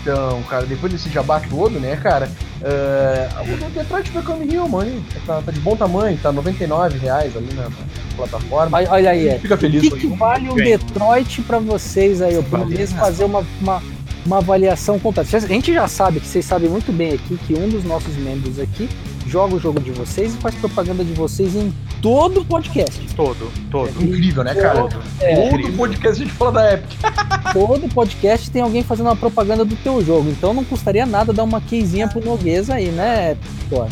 Então, 0.00 0.42
cara, 0.44 0.66
depois 0.66 0.92
desse 0.92 1.08
jabá 1.10 1.40
todo, 1.40 1.78
né, 1.78 1.96
cara, 1.96 2.30
uh, 2.60 3.66
o 3.66 3.70
Detroit 3.70 4.10
Become 4.10 4.56
Human 4.56 5.02
tá, 5.26 5.42
tá 5.42 5.52
de 5.52 5.60
bom 5.60 5.76
tamanho, 5.76 6.18
tá 6.18 6.32
99 6.32 6.98
reais 6.98 7.36
ali 7.36 7.52
na, 7.54 7.64
na 7.64 7.70
plataforma. 8.16 8.78
Olha, 8.78 8.90
olha 8.90 9.10
aí, 9.10 9.28
é. 9.28 9.38
fica 9.38 9.56
feliz. 9.56 9.86
O 9.86 9.90
que, 9.90 10.00
que 10.00 10.06
vale 10.08 10.48
um 10.48 10.54
Detroit 10.54 11.42
pra 11.42 11.58
vocês 11.58 12.20
aí? 12.22 12.34
Eu 12.34 12.42
vale, 12.42 12.86
fazer 12.86 13.24
uma, 13.24 13.44
uma, 13.60 13.82
uma 14.24 14.38
avaliação 14.38 14.98
completa. 14.98 15.36
A 15.36 15.40
gente 15.40 15.72
já 15.72 15.88
sabe, 15.88 16.20
que 16.20 16.26
vocês 16.26 16.44
sabem 16.44 16.68
muito 16.68 16.92
bem 16.92 17.14
aqui, 17.14 17.38
que 17.46 17.54
um 17.54 17.68
dos 17.68 17.84
nossos 17.84 18.14
membros 18.16 18.58
aqui 18.58 18.88
joga 19.26 19.54
o 19.54 19.60
jogo 19.60 19.80
de 19.80 19.90
vocês 19.92 20.34
e 20.34 20.36
faz 20.38 20.54
propaganda 20.56 21.04
de 21.04 21.12
vocês 21.12 21.54
em 21.54 21.72
todo 22.00 22.40
o 22.40 22.44
podcast. 22.44 23.06
Todo, 23.14 23.50
todo. 23.70 23.88
É 23.88 24.04
incrível, 24.04 24.44
né, 24.44 24.54
cara? 24.54 24.82
Todo, 24.82 25.02
é, 25.20 25.50
todo 25.50 25.76
podcast 25.76 26.22
a 26.22 26.24
gente 26.24 26.36
fala 26.36 26.52
da 26.52 26.74
Epic. 26.74 26.98
todo 27.52 27.94
podcast 27.94 28.50
tem 28.50 28.62
alguém 28.62 28.82
fazendo 28.82 29.06
uma 29.06 29.16
propaganda 29.16 29.64
do 29.64 29.76
teu 29.76 30.04
jogo, 30.04 30.30
então 30.30 30.54
não 30.54 30.64
custaria 30.64 31.06
nada 31.06 31.32
dar 31.32 31.44
uma 31.44 31.60
keyzinha 31.60 32.08
pro 32.08 32.24
Noguês 32.24 32.70
aí, 32.70 32.88
né, 32.88 33.36
Thor? 33.68 33.88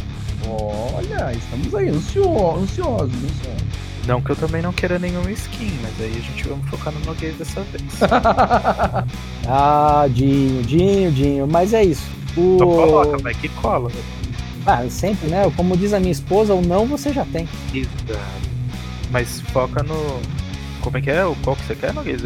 Olha, 0.47 1.33
estamos 1.33 1.75
aí, 1.75 1.89
ansiosos, 1.89 2.63
ansiosos, 2.63 3.15
ansiosos. 3.15 3.69
Não 4.07 4.23
que 4.23 4.31
eu 4.31 4.37
também 4.37 4.63
não 4.63 4.73
queira 4.73 4.99
nenhuma 4.99 5.31
skin, 5.33 5.71
mas 5.83 6.01
aí 6.01 6.17
a 6.17 6.21
gente 6.21 6.49
vamos 6.49 6.67
focar 6.71 6.95
no 6.95 7.01
Noguês 7.01 7.37
dessa 7.37 7.61
vez. 7.61 7.83
ah, 9.47 10.07
Dinho, 10.11 10.63
Dinho, 10.63 11.13
Dinho, 11.13 11.47
mas 11.47 11.75
é 11.75 11.85
isso. 11.85 12.09
O... 12.35 12.57
Só 12.59 12.65
coloca, 12.65 13.19
vai 13.19 13.35
que 13.35 13.51
cola. 13.51 13.91
Ah, 14.71 14.87
sempre, 14.91 15.31
né? 15.31 15.51
Como 15.57 15.75
diz 15.79 15.95
a 15.95 15.99
minha 15.99 16.13
esposa, 16.13 16.53
o 16.53 16.61
não 16.61 16.85
você 16.85 17.11
já 17.11 17.25
tem. 17.25 17.49
Exato. 17.73 18.21
Mas 19.11 19.41
foca 19.41 19.83
no. 19.83 20.21
Como 20.83 20.99
é 20.99 21.01
que 21.01 21.11
é? 21.11 21.25
O 21.25 21.35
qual 21.37 21.57
que 21.57 21.65
você 21.65 21.75
quer, 21.75 21.95
Noguês? 21.95 22.21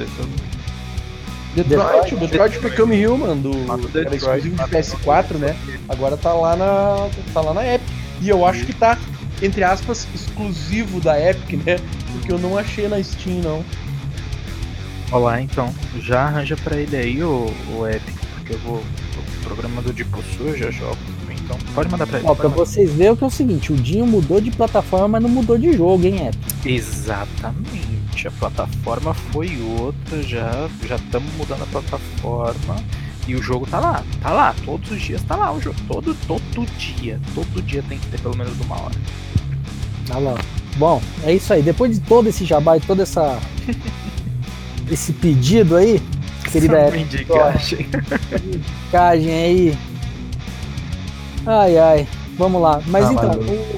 Detroit, 1.54 2.14
o 2.16 2.18
Detroit 2.18 2.58
Become 2.58 3.06
Human, 3.06 3.36
do 3.36 3.52
era 3.96 4.16
exclusivo 4.16 4.56
de 4.56 4.62
PS4, 4.64 5.36
né? 5.38 5.56
Agora 5.88 6.16
tá 6.16 6.32
lá 6.32 6.56
na. 6.56 7.08
tá 7.32 7.40
lá 7.40 7.54
na 7.54 7.64
Epic. 7.74 7.88
E 8.20 8.28
eu 8.28 8.44
acho 8.44 8.66
que 8.66 8.72
tá, 8.72 8.98
entre 9.40 9.62
aspas, 9.62 10.08
exclusivo 10.12 11.00
da 11.00 11.20
Epic, 11.20 11.64
né? 11.64 11.76
Porque 12.10 12.32
eu 12.32 12.40
não 12.40 12.58
achei 12.58 12.88
na 12.88 13.00
Steam, 13.00 13.40
não. 13.40 13.64
Olá, 15.12 15.40
então. 15.40 15.72
Já 16.00 16.22
arranja 16.22 16.56
pra 16.56 16.76
ele 16.76 16.96
aí 16.96 17.22
o, 17.22 17.54
o 17.76 17.86
Epic, 17.86 18.16
porque 18.34 18.54
eu 18.54 18.58
vou. 18.58 18.78
O 18.78 19.44
programador 19.44 19.92
de 19.92 20.04
Possu 20.04 20.42
eu 20.42 20.58
já 20.58 20.70
jogo 20.72 20.98
então 21.52 21.74
pode 21.74 21.90
mandar 21.90 22.06
pra 22.06 22.18
ele. 22.18 22.28
Ó, 22.28 22.34
pra 22.34 22.48
vocês 22.48 22.92
verem 22.92 23.16
que 23.16 23.24
é 23.24 23.26
o 23.26 23.30
seguinte, 23.30 23.72
o 23.72 23.76
Dinho 23.76 24.06
mudou 24.06 24.40
de 24.40 24.50
plataforma, 24.50 25.08
mas 25.08 25.22
não 25.22 25.30
mudou 25.30 25.58
de 25.58 25.72
jogo, 25.72 26.06
hein, 26.06 26.28
Epic? 26.28 26.66
Exatamente. 26.66 28.26
A 28.26 28.30
plataforma 28.30 29.14
foi 29.14 29.58
outra, 29.78 30.22
já 30.22 30.68
já 30.86 30.96
estamos 30.96 31.32
mudando 31.34 31.62
a 31.62 31.66
plataforma. 31.66 32.76
E 33.26 33.36
o 33.36 33.42
jogo 33.42 33.66
tá 33.66 33.78
lá, 33.78 34.04
tá 34.20 34.30
lá, 34.30 34.54
todos 34.64 34.90
os 34.90 35.00
dias 35.00 35.22
tá 35.22 35.36
lá 35.36 35.52
o 35.52 35.60
jogo. 35.60 35.76
Todo, 35.86 36.16
todo 36.26 36.66
dia, 36.76 37.20
todo 37.34 37.62
dia 37.62 37.82
tem 37.88 37.98
que 37.98 38.06
ter 38.08 38.20
pelo 38.20 38.36
menos 38.36 38.58
uma 38.60 38.82
hora. 38.82 38.94
Tá 40.06 40.18
lá. 40.18 40.34
Bom, 40.76 41.00
é 41.22 41.32
isso 41.32 41.52
aí. 41.52 41.62
Depois 41.62 41.92
de 41.92 42.00
todo 42.00 42.28
esse 42.28 42.44
jabá 42.44 42.76
e 42.76 42.80
toda 42.80 43.02
essa. 43.02 43.38
esse 44.90 45.12
pedido 45.12 45.76
aí, 45.76 46.02
querida 46.50 46.78
Essa 46.78 46.96
indicagem. 46.96 47.86
indicagem 48.44 49.32
aí 49.32 49.78
Ai, 51.46 51.78
ai. 51.78 52.08
Vamos 52.38 52.62
lá. 52.62 52.80
Mas 52.86 53.06
ah, 53.06 53.12
então, 53.12 53.30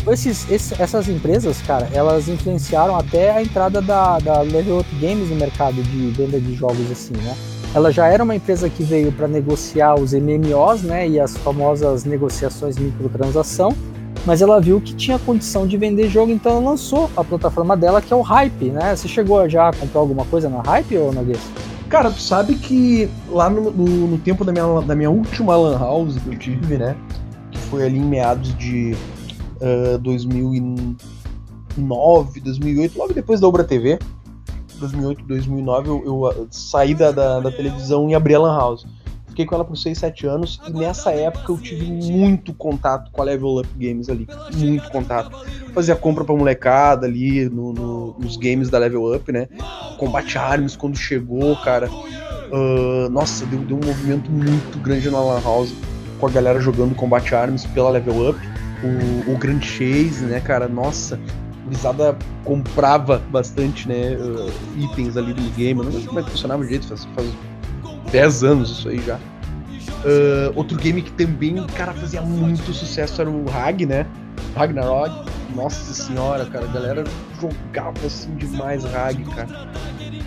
o, 0.07 0.13
esses, 0.13 0.49
esses, 0.51 0.79
essas 0.79 1.09
empresas, 1.09 1.61
cara, 1.63 1.89
elas 1.93 2.29
influenciaram 2.29 2.97
até 2.97 3.31
a 3.31 3.43
entrada 3.43 3.83
da, 3.83 4.19
da 4.19 4.41
Level 4.43 4.79
Up 4.79 4.89
Games 5.01 5.29
no 5.29 5.37
mercado 5.37 5.83
de 5.83 6.11
venda 6.11 6.39
de 6.41 6.55
jogos 6.55 6.91
assim, 6.91 7.15
né? 7.17 7.35
Ela 7.75 7.91
já 7.91 8.07
era 8.07 8.23
uma 8.23 8.37
empresa 8.37 8.69
que 8.69 8.85
veio 8.85 9.11
para 9.11 9.27
negociar 9.27 9.97
os 9.97 10.13
MMOs, 10.13 10.83
né, 10.83 11.09
e 11.09 11.19
as 11.19 11.37
famosas 11.37 12.05
negociações 12.05 12.79
microtransação, 12.79 13.75
mas 14.25 14.41
ela 14.41 14.61
viu 14.61 14.81
que 14.81 14.95
tinha 14.95 15.19
condição 15.19 15.67
de 15.67 15.77
vender 15.77 16.09
jogo, 16.09 16.31
então 16.31 16.53
ela 16.53 16.71
lançou 16.71 17.11
a 17.17 17.25
plataforma 17.25 17.77
dela, 17.77 18.01
que 18.01 18.13
é 18.13 18.17
o 18.17 18.21
Hype, 18.21 18.67
né? 18.67 18.95
Você 18.95 19.09
chegou 19.09 19.49
já 19.49 19.71
a 19.71 19.73
comprar 19.73 20.01
alguma 20.01 20.25
coisa 20.27 20.49
na 20.49 20.63
Hype 20.63 20.97
ou 20.97 21.13
na 21.13 21.23
Cara, 21.89 22.11
tu 22.11 22.21
sabe 22.21 22.55
que 22.55 23.11
lá 23.29 23.51
no, 23.51 23.71
no, 23.71 24.07
no, 24.09 24.19
tempo 24.19 24.45
da 24.45 24.53
minha, 24.53 24.81
da 24.81 24.95
minha 24.95 25.11
última 25.11 25.57
Lan 25.57 25.79
House 25.79 26.17
que 26.17 26.29
eu 26.29 26.39
tive, 26.39 26.79
né? 26.79 26.97
Foi 27.75 27.87
ali 27.87 27.99
em 27.99 28.05
meados 28.05 28.57
de 28.57 28.95
uh, 29.57 29.99
2009, 29.99 32.41
2008, 32.41 32.97
logo 32.97 33.13
depois 33.13 33.41
da 33.41 33.49
Obra 33.49 33.65
TV, 33.65 33.99
2008, 34.79 35.25
2009, 35.25 35.89
eu, 35.89 36.05
eu 36.05 36.23
uh, 36.23 36.47
saí 36.53 36.95
da, 36.95 37.11
da, 37.11 37.41
da, 37.41 37.51
televisão 37.51 38.09
e 38.09 38.15
abri 38.15 38.33
a 38.33 38.39
Lan 38.39 38.57
House. 38.57 38.87
Fiquei 39.27 39.45
com 39.45 39.57
ela 39.57 39.65
por 39.65 39.77
6, 39.77 39.99
7 39.99 40.25
anos 40.29 40.61
e 40.69 40.71
nessa 40.71 41.11
época 41.11 41.51
eu 41.51 41.59
tive 41.59 41.85
muito 41.85 42.55
contato 42.55 43.11
com 43.11 43.21
a 43.21 43.25
Level 43.25 43.59
Up 43.59 43.69
Games 43.77 44.09
ali. 44.09 44.29
Muito 44.55 44.89
contato. 44.93 45.37
Fazia 45.75 45.97
compra 45.97 46.25
pra 46.25 46.37
molecada 46.37 47.09
ali 47.09 47.49
no, 47.49 47.73
no, 47.73 48.15
nos 48.21 48.37
games 48.37 48.71
da 48.71 48.79
Level 48.79 49.13
Up, 49.13 49.33
né? 49.33 49.49
Combate 49.99 50.39
Arms 50.39 50.77
quando 50.77 50.97
chegou, 50.97 51.57
cara. 51.57 51.91
Uh, 51.91 53.09
nossa, 53.11 53.45
deu, 53.47 53.59
deu 53.63 53.77
um 53.77 53.85
movimento 53.85 54.31
muito 54.31 54.79
grande 54.79 55.11
na 55.11 55.19
Lan 55.19 55.43
House 55.43 55.75
com 56.25 56.29
a 56.29 56.31
galera 56.31 56.59
jogando 56.59 56.95
Combate 56.95 57.35
Arms 57.35 57.67
pela 57.67 57.91
Level 57.91 58.31
Up. 58.31 58.41
O, 58.83 59.33
o 59.33 59.39
Grand 59.39 59.61
Chase, 59.61 60.25
né, 60.25 60.41
cara? 60.41 60.69
Nossa, 60.69 61.19
Gurizada 61.65 62.17
comprava 62.45 63.23
bastante, 63.31 63.89
né, 63.89 64.17
uh, 64.17 64.51
itens 64.77 65.17
ali 65.17 65.33
do 65.33 65.43
game. 65.55 65.81
Eu 65.81 65.85
não 65.85 65.93
sei 65.93 66.07
como 66.07 66.21
é 66.21 66.23
que 66.23 66.31
funcionava 66.31 66.63
o 66.63 66.67
jeito, 66.67 66.87
faz, 66.87 67.07
faz 67.15 67.31
10 68.11 68.45
anos 68.45 68.71
isso 68.71 68.89
aí 68.89 69.01
já. 69.01 69.17
Uh, 69.17 70.53
outro 70.55 70.77
game 70.77 71.01
que 71.01 71.13
também, 71.13 71.57
cara, 71.69 71.93
fazia 71.95 72.21
muito 72.21 72.73
sucesso 72.75 73.21
era 73.21 73.31
o 73.31 73.47
Rag, 73.49 73.87
né? 73.87 74.07
Ragnarok. 74.55 75.31
Nossa 75.55 75.95
senhora, 75.95 76.45
cara, 76.47 76.65
a 76.65 76.69
galera 76.69 77.05
jogava 77.41 77.99
assim 78.05 78.35
demais 78.35 78.85
Rag, 78.85 79.25
cara. 79.25 79.69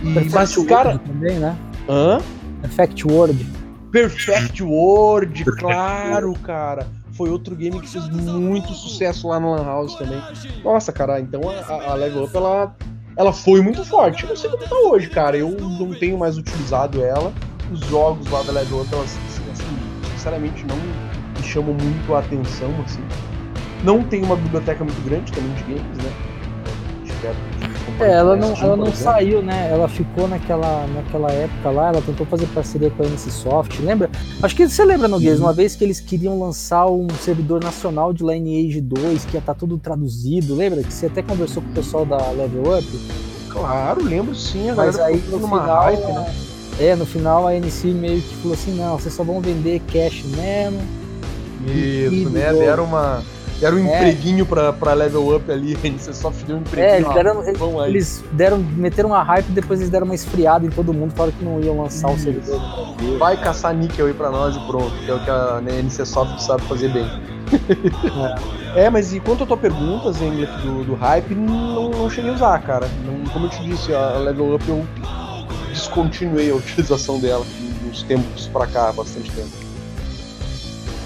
E, 0.04 0.30
mas, 0.32 0.56
cara. 0.66 0.98
Também, 1.00 1.38
né? 1.38 1.56
Hã? 1.88 2.20
Perfect 2.62 3.08
World. 3.08 3.57
Perfect 3.92 4.64
World, 4.64 5.46
claro, 5.46 6.34
cara 6.44 6.88
foi 7.18 7.32
outro 7.32 7.56
game 7.56 7.82
que 7.82 7.90
fez 7.90 8.08
muito 8.10 8.72
sucesso 8.74 9.28
lá 9.28 9.40
na 9.40 9.50
Lan 9.50 9.66
House 9.66 9.96
também. 9.96 10.22
Nossa, 10.64 10.92
cara, 10.92 11.20
então 11.20 11.42
a, 11.50 11.92
a 11.92 11.94
Level 11.96 12.26
Up 12.26 12.38
ela, 12.38 12.76
ela 13.18 13.34
foi 13.34 13.60
muito 13.60 13.84
forte. 13.84 14.24
Eu 14.24 14.30
não 14.30 14.36
sei 14.36 14.50
como 14.52 14.64
tá 14.64 14.76
hoje, 14.76 15.10
cara. 15.10 15.36
Eu 15.36 15.50
não 15.50 15.94
tenho 15.96 16.18
mais 16.18 16.38
utilizado 16.38 17.04
ela. 17.04 17.34
Os 17.72 17.80
jogos 17.82 18.30
lá 18.30 18.44
da 18.44 18.52
Level 18.52 18.82
Up, 18.82 18.94
elas, 18.94 19.18
assim, 19.28 20.12
sinceramente, 20.14 20.64
não 20.68 20.78
me 20.78 21.44
chamam 21.44 21.74
muito 21.74 22.14
a 22.14 22.20
atenção, 22.20 22.70
assim. 22.86 23.04
Não 23.84 24.04
tem 24.04 24.24
uma 24.24 24.36
biblioteca 24.36 24.84
muito 24.84 25.04
grande 25.04 25.32
também 25.32 25.54
de 25.56 25.64
games, 25.64 25.98
né? 25.98 26.12
É, 28.00 28.12
ela 28.12 28.36
não, 28.36 28.54
ela 28.56 28.78
não 28.78 28.94
saiu, 28.94 29.42
né? 29.42 29.70
Ela 29.72 29.88
ficou 29.88 30.28
naquela, 30.28 30.86
naquela 30.88 31.32
época 31.32 31.70
lá, 31.72 31.88
ela 31.90 32.02
tentou 32.02 32.28
fazer 32.28 32.46
parceria 32.48 32.92
com 32.92 33.02
a 33.02 33.08
NCSoft, 33.08 33.82
lembra? 33.82 34.10
Acho 34.42 34.56
que 34.56 34.70
você 34.70 34.86
lembra, 34.86 35.08
Noguês, 35.08 35.40
uma 35.40 35.52
vez 35.52 35.76
que 35.76 35.84
eles 35.84 36.00
queriam 36.00 36.40
lançar 36.40 36.86
um 36.88 37.08
servidor 37.22 37.64
nacional 37.64 38.14
de 38.14 38.24
Lineage 38.24 38.82
2, 38.82 39.26
que 39.26 39.34
ia 39.36 39.40
estar 39.40 39.54
tá 39.54 39.60
tudo 39.60 39.80
traduzido, 39.80 40.54
lembra? 40.54 40.84
Que 40.84 40.94
você 40.94 41.08
até 41.08 41.24
conversou 41.24 41.64
com 41.64 41.70
o 41.70 41.74
pessoal 41.74 42.06
da 42.06 42.18
Level 42.32 42.78
Up? 42.78 42.88
Claro, 43.50 44.04
lembro 44.04 44.36
sim, 44.36 44.72
Mas 44.74 45.00
aí 45.00 45.18
no 45.30 45.40
final, 45.40 45.84
hype, 45.84 46.02
né? 46.02 46.36
É, 46.80 46.96
no 46.96 47.06
final 47.08 47.48
a 47.48 47.56
NC 47.56 47.88
meio 47.88 48.22
que 48.22 48.36
falou 48.36 48.54
assim, 48.54 48.76
não, 48.76 49.00
vocês 49.00 49.14
só 49.16 49.24
vão 49.24 49.42
vender 49.42 49.82
cash 49.92 50.24
mesmo. 50.36 50.80
Isso, 51.66 52.30
né? 52.30 52.54
Deram 52.54 52.84
uma 52.84 53.24
era 53.62 53.76
um 53.76 53.80
é. 53.80 53.98
empreguinho 53.98 54.46
pra, 54.46 54.72
pra 54.72 54.94
level 54.94 55.36
up 55.36 55.52
ali, 55.52 55.76
você 55.98 56.14
só 56.14 56.32
deu 56.46 56.58
um 56.58 56.60
empreguinho. 56.60 56.94
É, 56.94 56.98
eles 56.98 57.14
deram, 57.14 57.44
eles, 57.48 57.62
eles 57.88 58.24
deram, 58.32 58.58
meteram 58.60 59.10
uma 59.10 59.24
hype 59.24 59.50
e 59.50 59.52
depois 59.52 59.80
eles 59.80 59.90
deram 59.90 60.06
uma 60.06 60.16
esfriada 60.16 60.66
em 60.66 60.70
todo 60.70 60.94
mundo, 60.94 61.14
falaram 61.14 61.36
que 61.38 61.44
não 61.44 61.60
iam 61.60 61.82
lançar 61.82 62.10
Isso. 62.14 62.20
o 62.20 62.24
servidor. 62.24 62.62
Vai 63.18 63.38
caçar 63.38 63.74
níquel 63.74 64.08
aí 64.08 64.14
pra 64.14 64.30
nós 64.30 64.56
e 64.56 64.60
pronto, 64.62 64.92
que 65.04 65.10
é 65.10 65.14
o 65.14 65.20
que 65.20 65.30
a 65.30 65.62
NC 65.62 66.06
Soft 66.06 66.40
sabe 66.40 66.64
fazer 66.64 66.90
bem. 66.90 67.06
É. 68.76 68.86
é, 68.86 68.90
mas 68.90 69.14
e 69.14 69.20
quanto 69.20 69.44
à 69.44 69.48
tua 69.48 69.58
pergunta, 69.58 70.12
Zengler, 70.12 70.50
do, 70.62 70.84
do 70.84 70.96
hype, 70.96 71.34
não, 71.34 71.90
não 71.90 72.10
cheguei 72.10 72.32
a 72.32 72.34
usar, 72.34 72.62
cara. 72.62 72.88
Não, 73.06 73.32
como 73.32 73.46
eu 73.46 73.50
te 73.50 73.64
disse, 73.64 73.94
a 73.94 74.18
level 74.18 74.56
up 74.56 74.68
eu 74.68 74.86
descontinuei 75.70 76.52
a 76.52 76.56
utilização 76.56 77.20
dela 77.20 77.46
uns 77.88 78.04
tempos 78.04 78.48
pra 78.48 78.68
cá, 78.68 78.92
bastante 78.92 79.32
tempo. 79.32 79.67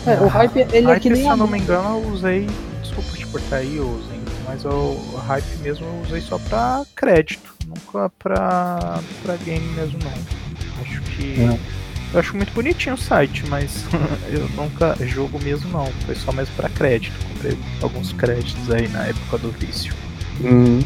É, 0.05 0.19
o 0.21 0.27
hype, 0.27 0.57
ele 0.73 0.87
hype, 0.87 0.97
é 0.97 0.99
que 0.99 1.09
nem. 1.09 1.23
Se 1.23 1.27
eu 1.27 1.37
não 1.37 1.47
me 1.47 1.59
engano, 1.59 2.01
eu 2.01 2.09
usei. 2.11 2.47
Desculpa 2.81 3.11
te 3.15 3.25
cortar 3.27 3.57
aí, 3.57 3.77
eu 3.77 3.87
usei. 3.87 4.19
Mas 4.47 4.65
o 4.65 5.15
hype 5.27 5.57
mesmo 5.61 5.85
eu 5.85 6.01
usei 6.01 6.21
só 6.21 6.37
pra 6.37 6.83
crédito, 6.95 7.53
nunca 7.67 8.11
pra, 8.19 8.99
pra 9.23 9.35
game 9.37 9.65
mesmo 9.75 9.99
não. 10.03 10.81
Acho 10.81 11.01
que. 11.01 11.41
É. 11.41 11.81
Eu 12.13 12.19
acho 12.19 12.35
muito 12.35 12.51
bonitinho 12.53 12.95
o 12.95 12.97
site, 12.97 13.45
mas 13.47 13.85
eu 14.29 14.49
nunca 14.49 14.97
jogo 15.05 15.39
mesmo 15.39 15.71
não. 15.71 15.85
Foi 16.05 16.15
só 16.15 16.31
mesmo 16.31 16.53
pra 16.55 16.67
crédito. 16.67 17.15
Comprei 17.33 17.57
alguns 17.81 18.11
créditos 18.11 18.69
aí 18.69 18.87
na 18.89 19.05
época 19.05 19.37
do 19.37 19.51
vício. 19.51 19.93
Uhum. 20.41 20.81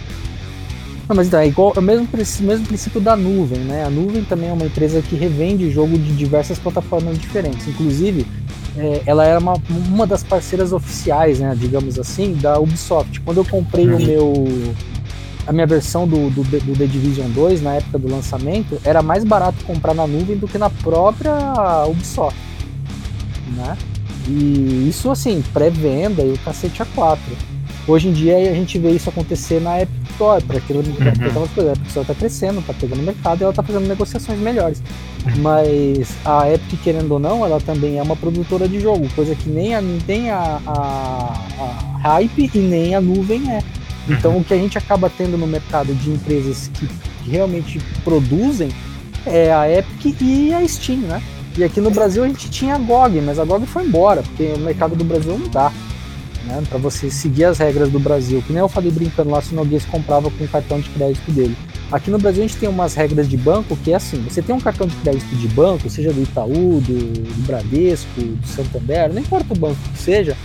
Não, 1.08 1.15
mas 1.15 1.28
então, 1.28 1.39
é 1.39 1.47
igual, 1.47 1.73
é 1.75 1.80
o 1.80 1.84
mesmo, 1.84 2.08
mesmo 2.41 2.65
princípio 2.65 2.99
da 2.99 3.15
nuvem, 3.15 3.60
né? 3.60 3.86
A 3.86 3.89
nuvem 3.89 4.23
também 4.23 4.49
é 4.49 4.54
uma 4.54 4.65
empresa 4.65 5.01
que 5.01 5.15
revende 5.15 5.69
jogo 5.69 5.97
de 5.97 6.15
diversas 6.15 6.58
plataformas 6.58 7.17
diferentes. 7.19 7.67
Inclusive, 7.67 8.25
é, 8.78 9.02
ela 9.06 9.26
era 9.26 9.40
uma, 9.40 9.54
uma 9.70 10.06
das 10.06 10.24
parceiras 10.24 10.74
oficiais, 10.74 11.40
né, 11.40 11.56
digamos 11.58 11.98
assim, 11.98 12.34
da 12.34 12.60
Ubisoft. 12.60 13.22
Quando 13.22 13.38
eu 13.38 13.46
comprei 13.46 13.88
uhum. 13.88 13.98
o 13.98 14.06
meu 14.06 14.76
a 15.48 15.54
minha 15.54 15.68
versão 15.68 16.08
do, 16.08 16.30
do, 16.32 16.44
do, 16.44 16.76
The 16.76 16.88
Division 16.88 17.30
2 17.30 17.62
na 17.62 17.76
época 17.76 18.00
do 18.00 18.10
lançamento, 18.10 18.80
era 18.84 19.04
mais 19.04 19.24
barato 19.24 19.64
comprar 19.64 19.94
na 19.94 20.08
nuvem 20.08 20.36
do 20.36 20.48
que 20.48 20.58
na 20.58 20.70
própria 20.70 21.86
Ubisoft, 21.88 22.40
né? 23.56 23.78
E 24.28 24.88
isso 24.90 25.12
assim, 25.12 25.44
pré-venda 25.54 26.24
e 26.24 26.34
o 26.34 26.38
cacete 26.40 26.82
a 26.82 26.86
4. 26.86 27.22
Hoje 27.88 28.08
em 28.08 28.14
dia 28.14 28.38
a 28.38 28.56
gente 28.56 28.80
vê 28.80 28.90
isso 28.90 29.08
acontecer 29.08 29.62
na 29.62 29.82
Epic 29.82 30.10
Store, 30.14 30.44
para 30.44 30.58
aquilo 30.58 30.80
uhum. 30.80 31.28
aquelas 31.28 31.52
coisas. 31.52 31.70
A 31.70 31.74
Epic 31.74 31.88
Store 31.88 32.02
está 32.02 32.16
crescendo, 32.16 32.60
está 32.60 32.74
pegando 32.74 33.04
mercado 33.04 33.42
e 33.42 33.44
ela 33.44 33.52
está 33.52 33.62
fazendo 33.62 33.88
negociações 33.88 34.40
melhores. 34.40 34.82
Mas 35.38 36.16
a 36.24 36.52
Epic, 36.52 36.82
querendo 36.84 37.12
ou 37.12 37.20
não, 37.20 37.44
ela 37.44 37.60
também 37.60 37.98
é 37.98 38.04
uma 38.04 38.16
produtora 38.16 38.68
de 38.68 38.80
jogo, 38.80 39.10
coisa 39.16 39.36
que 39.36 39.50
nem 39.50 39.74
a, 39.74 39.82
nem 39.82 40.30
a, 40.30 40.62
a, 40.68 41.34
a 41.60 41.98
Hype 41.98 42.52
e 42.54 42.60
nem 42.60 42.96
a 42.96 43.02
nuvem 43.02 43.52
é. 43.52 43.64
Então 44.08 44.34
uhum. 44.34 44.42
o 44.42 44.44
que 44.44 44.54
a 44.54 44.58
gente 44.58 44.78
acaba 44.78 45.10
tendo 45.10 45.36
no 45.36 45.48
mercado 45.48 45.94
de 45.96 46.12
empresas 46.12 46.70
que, 46.76 46.88
que 46.88 47.30
realmente 47.30 47.80
produzem 48.04 48.70
é 49.26 49.52
a 49.52 49.70
Epic 49.70 50.22
e 50.22 50.54
a 50.54 50.68
Steam, 50.68 51.00
né? 51.00 51.22
E 51.58 51.64
aqui 51.64 51.82
no 51.82 51.90
Brasil 51.90 52.24
a 52.24 52.28
gente 52.28 52.50
tinha 52.50 52.76
a 52.76 52.78
GOG, 52.78 53.22
mas 53.22 53.40
a 53.40 53.46
GOG 53.46 53.66
foi 53.66 53.86
embora, 53.86 54.22
porque 54.22 54.44
o 54.56 54.60
mercado 54.60 54.96
do 54.96 55.04
Brasil 55.04 55.38
não 55.40 55.48
dá 55.48 55.72
né, 56.46 56.62
para 56.70 56.78
você 56.78 57.10
seguir 57.10 57.46
as 57.46 57.58
regras 57.58 57.90
do 57.90 58.00
Brasil. 58.00 58.44
Que 58.46 58.54
nem 58.54 58.60
eu 58.60 58.68
falei 58.68 58.92
brincando 58.92 59.32
lá 59.32 59.42
se 59.42 59.54
o 59.54 59.56
Noguês 59.56 59.86
comprava 59.86 60.30
com 60.30 60.44
o 60.44 60.48
cartão 60.48 60.80
de 60.80 60.90
crédito 60.90 61.32
dele. 61.32 61.56
Aqui 61.91 62.10
no 62.10 62.17
Brasil 62.17 62.43
a 62.43 62.48
gente 62.48 62.58
tem 62.58 62.67
umas 62.67 62.95
regras 62.95 63.30
de 63.30 63.38
banco 63.38 63.78
que 63.78 63.91
é 63.91 63.95
assim: 63.95 64.21
você 64.24 64.41
tem 64.41 64.56
um 64.56 64.60
cartão 64.60 64.88
de 64.88 64.95
crédito 64.98 65.36
de 65.36 65.48
banco, 65.50 65.89
seja 65.89 66.12
do 66.12 66.21
Itaú, 66.21 66.82
do, 66.82 67.13
do 67.13 67.45
Bradesco, 67.45 68.08
do 68.19 68.48
Santander, 68.48 69.13
não 69.13 69.21
importa 69.21 69.54
o 69.54 69.58
banco 69.58 69.78
que 69.93 70.00
seja, 70.00 70.36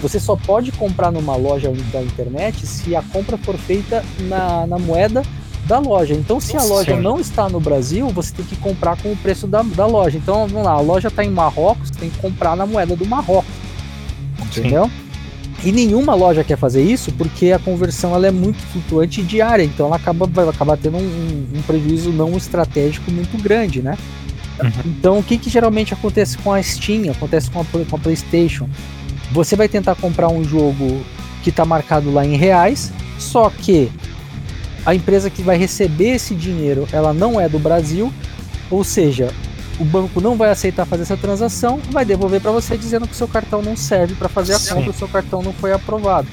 você 0.00 0.20
só 0.20 0.36
pode 0.36 0.70
comprar 0.72 1.10
numa 1.10 1.34
loja 1.34 1.72
da 1.92 2.02
internet 2.02 2.66
se 2.66 2.94
a 2.94 3.02
compra 3.02 3.36
for 3.38 3.56
feita 3.56 4.04
na, 4.28 4.66
na 4.66 4.78
moeda 4.78 5.22
da 5.66 5.78
loja. 5.78 6.14
Então, 6.14 6.38
se 6.38 6.56
a 6.56 6.62
loja 6.62 6.96
não 6.96 7.18
está 7.18 7.48
no 7.48 7.58
Brasil, 7.58 8.08
você 8.08 8.34
tem 8.34 8.44
que 8.44 8.56
comprar 8.56 9.00
com 9.00 9.12
o 9.12 9.16
preço 9.16 9.46
da, 9.46 9.62
da 9.62 9.86
loja. 9.86 10.18
Então, 10.18 10.46
vamos 10.46 10.64
lá, 10.64 10.72
a 10.72 10.80
loja 10.80 11.08
está 11.08 11.24
em 11.24 11.30
Marrocos, 11.30 11.88
você 11.88 12.00
tem 12.00 12.10
que 12.10 12.18
comprar 12.18 12.54
na 12.56 12.66
moeda 12.66 12.94
do 12.94 13.06
Marrocos. 13.06 13.50
Entendeu? 14.46 14.84
Sim. 14.84 15.03
E 15.64 15.72
nenhuma 15.72 16.14
loja 16.14 16.44
quer 16.44 16.58
fazer 16.58 16.82
isso 16.82 17.10
porque 17.12 17.50
a 17.50 17.58
conversão 17.58 18.14
ela 18.14 18.26
é 18.26 18.30
muito 18.30 18.58
flutuante 18.66 19.22
e 19.22 19.24
diária, 19.24 19.62
então 19.62 19.86
ela 19.86 19.96
acaba, 19.96 20.26
vai 20.26 20.46
acabar 20.46 20.76
tendo 20.76 20.98
um, 20.98 21.46
um 21.54 21.62
prejuízo 21.62 22.10
não 22.10 22.36
estratégico 22.36 23.10
muito 23.10 23.42
grande, 23.42 23.80
né? 23.80 23.96
Uhum. 24.62 24.70
Então 24.84 25.18
o 25.18 25.22
que, 25.22 25.38
que 25.38 25.48
geralmente 25.48 25.94
acontece 25.94 26.36
com 26.36 26.52
a 26.52 26.62
Steam, 26.62 27.10
acontece 27.10 27.50
com 27.50 27.60
a, 27.60 27.64
com 27.64 27.96
a 27.96 27.98
PlayStation? 27.98 28.68
Você 29.32 29.56
vai 29.56 29.66
tentar 29.66 29.94
comprar 29.94 30.28
um 30.28 30.44
jogo 30.44 31.00
que 31.42 31.48
está 31.48 31.64
marcado 31.64 32.12
lá 32.12 32.26
em 32.26 32.36
reais, 32.36 32.92
só 33.18 33.48
que 33.48 33.90
a 34.84 34.94
empresa 34.94 35.30
que 35.30 35.42
vai 35.42 35.56
receber 35.56 36.16
esse 36.16 36.34
dinheiro 36.34 36.86
ela 36.92 37.14
não 37.14 37.40
é 37.40 37.48
do 37.48 37.58
Brasil, 37.58 38.12
ou 38.70 38.84
seja, 38.84 39.32
o 39.78 39.84
banco 39.84 40.20
não 40.20 40.36
vai 40.36 40.50
aceitar 40.50 40.84
fazer 40.84 41.02
essa 41.02 41.16
transação, 41.16 41.80
vai 41.90 42.04
devolver 42.04 42.40
para 42.40 42.50
você 42.50 42.76
dizendo 42.76 43.06
que 43.06 43.12
o 43.12 43.16
seu 43.16 43.28
cartão 43.28 43.62
não 43.62 43.76
serve 43.76 44.14
para 44.14 44.28
fazer 44.28 44.54
a 44.54 44.58
Sim. 44.58 44.74
compra, 44.74 44.90
o 44.90 44.94
seu 44.94 45.08
cartão 45.08 45.42
não 45.42 45.52
foi 45.52 45.72
aprovado. 45.72 46.28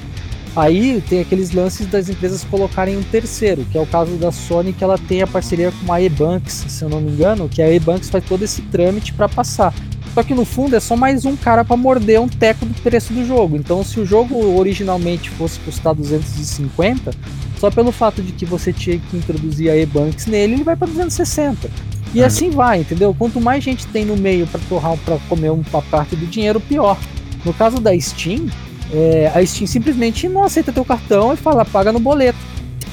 Aí 0.54 1.02
tem 1.08 1.20
aqueles 1.20 1.50
lances 1.52 1.86
das 1.86 2.10
empresas 2.10 2.44
colocarem 2.44 2.96
um 2.96 3.02
terceiro, 3.02 3.64
que 3.64 3.78
é 3.78 3.80
o 3.80 3.86
caso 3.86 4.16
da 4.16 4.30
Sony, 4.30 4.72
que 4.72 4.84
ela 4.84 4.98
tem 4.98 5.22
a 5.22 5.26
parceria 5.26 5.72
com 5.72 5.92
a 5.92 6.00
Ebanks, 6.00 6.66
se 6.68 6.84
eu 6.84 6.90
não 6.90 7.00
me 7.00 7.10
engano, 7.10 7.48
que 7.48 7.62
a 7.62 7.72
Ebanks 7.72 8.10
faz 8.10 8.22
todo 8.24 8.42
esse 8.42 8.60
trâmite 8.62 9.14
para 9.14 9.28
passar. 9.28 9.72
Só 10.12 10.22
que 10.22 10.34
no 10.34 10.44
fundo 10.44 10.76
é 10.76 10.80
só 10.80 10.94
mais 10.94 11.24
um 11.24 11.34
cara 11.36 11.64
para 11.64 11.74
morder 11.74 12.20
um 12.20 12.28
teco 12.28 12.66
do 12.66 12.74
preço 12.82 13.14
do 13.14 13.24
jogo. 13.24 13.56
Então, 13.56 13.82
se 13.82 13.98
o 13.98 14.04
jogo 14.04 14.58
originalmente 14.58 15.30
fosse 15.30 15.58
custar 15.60 15.94
250, 15.94 17.12
só 17.58 17.70
pelo 17.70 17.90
fato 17.90 18.20
de 18.20 18.32
que 18.32 18.44
você 18.44 18.74
tinha 18.74 18.98
que 18.98 19.16
introduzir 19.16 19.70
a 19.70 19.76
Ebanks 19.76 20.26
nele, 20.26 20.54
ele 20.54 20.64
vai 20.64 20.76
para 20.76 20.88
260. 20.88 21.70
E 22.14 22.22
assim 22.22 22.50
vai, 22.50 22.80
entendeu? 22.80 23.14
Quanto 23.18 23.40
mais 23.40 23.64
gente 23.64 23.86
tem 23.86 24.04
no 24.04 24.16
meio 24.16 24.46
para 24.46 24.60
torrar 24.68 24.96
para 24.98 25.16
comer 25.28 25.50
uma 25.50 25.82
parte 25.82 26.14
do 26.14 26.26
dinheiro, 26.26 26.60
pior. 26.60 26.98
No 27.44 27.54
caso 27.54 27.80
da 27.80 27.98
Steam, 27.98 28.46
é, 28.92 29.32
a 29.34 29.44
Steam 29.44 29.66
simplesmente 29.66 30.28
não 30.28 30.44
aceita 30.44 30.72
teu 30.72 30.84
cartão 30.84 31.32
e 31.32 31.36
fala 31.36 31.64
paga 31.64 31.90
no 31.92 31.98
boleto. 31.98 32.38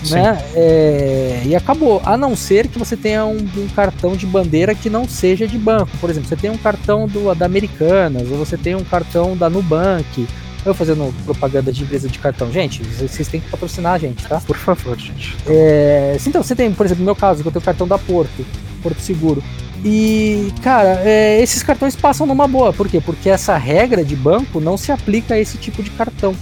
Né? 0.10 0.42
É, 0.56 1.42
e 1.46 1.56
acabou. 1.56 2.02
A 2.06 2.16
não 2.16 2.36
ser 2.36 2.68
que 2.68 2.80
você 2.80 2.96
tenha 2.96 3.26
um, 3.26 3.38
um, 3.38 3.68
cartão 3.76 4.16
de 4.16 4.26
bandeira 4.26 4.74
que 4.74 4.90
não 4.90 5.08
seja 5.08 5.46
de 5.46 5.58
banco. 5.58 5.90
Por 6.00 6.10
exemplo, 6.10 6.30
você 6.30 6.38
tem 6.38 6.50
um 6.50 6.58
cartão 6.58 7.06
do, 7.06 7.36
da 7.36 7.46
Americanas, 7.46 8.30
ou 8.32 8.38
você 8.38 8.58
tem 8.58 8.76
um 8.76 8.84
cartão 8.84 9.36
da 9.36 9.50
Nubank. 9.50 10.26
Eu 10.66 10.74
fazendo 10.74 11.14
propaganda 11.26 11.72
de 11.72 11.84
empresa 11.84 12.08
de 12.08 12.20
cartão. 12.20 12.52
Gente, 12.52 12.82
vocês 12.84 13.28
têm 13.28 13.42
que 13.42 13.50
patrocinar 13.50 13.94
a 13.94 13.98
gente, 13.98 14.26
tá? 14.26 14.40
Por 14.40 14.56
favor, 14.58 14.98
gente. 14.98 15.36
É, 15.48 16.18
então, 16.26 16.44
você 16.44 16.56
tem, 16.56 16.72
por 16.72 16.86
exemplo, 16.86 17.02
no 17.02 17.06
meu 17.06 17.16
caso, 17.16 17.42
que 17.42 17.48
eu 17.48 17.52
tenho 17.52 17.62
o 17.62 17.66
cartão 17.66 17.88
da 17.88 17.98
Porto, 17.98 18.46
Porto 18.80 19.00
Seguro. 19.00 19.44
E, 19.84 20.52
cara, 20.62 21.02
é, 21.04 21.42
esses 21.42 21.64
cartões 21.64 21.96
passam 21.96 22.28
numa 22.28 22.48
boa. 22.48 22.74
Por 22.74 22.88
quê? 22.90 23.00
Porque 23.00 23.30
essa 23.30 23.58
regra 23.58 24.04
de 24.04 24.16
banco 24.16 24.60
não 24.60 24.78
se 24.78 24.92
aplica 24.92 25.36
a 25.36 25.40
esse 25.40 25.58
tipo 25.58 25.82
de 25.82 25.90
cartão. 25.92 26.36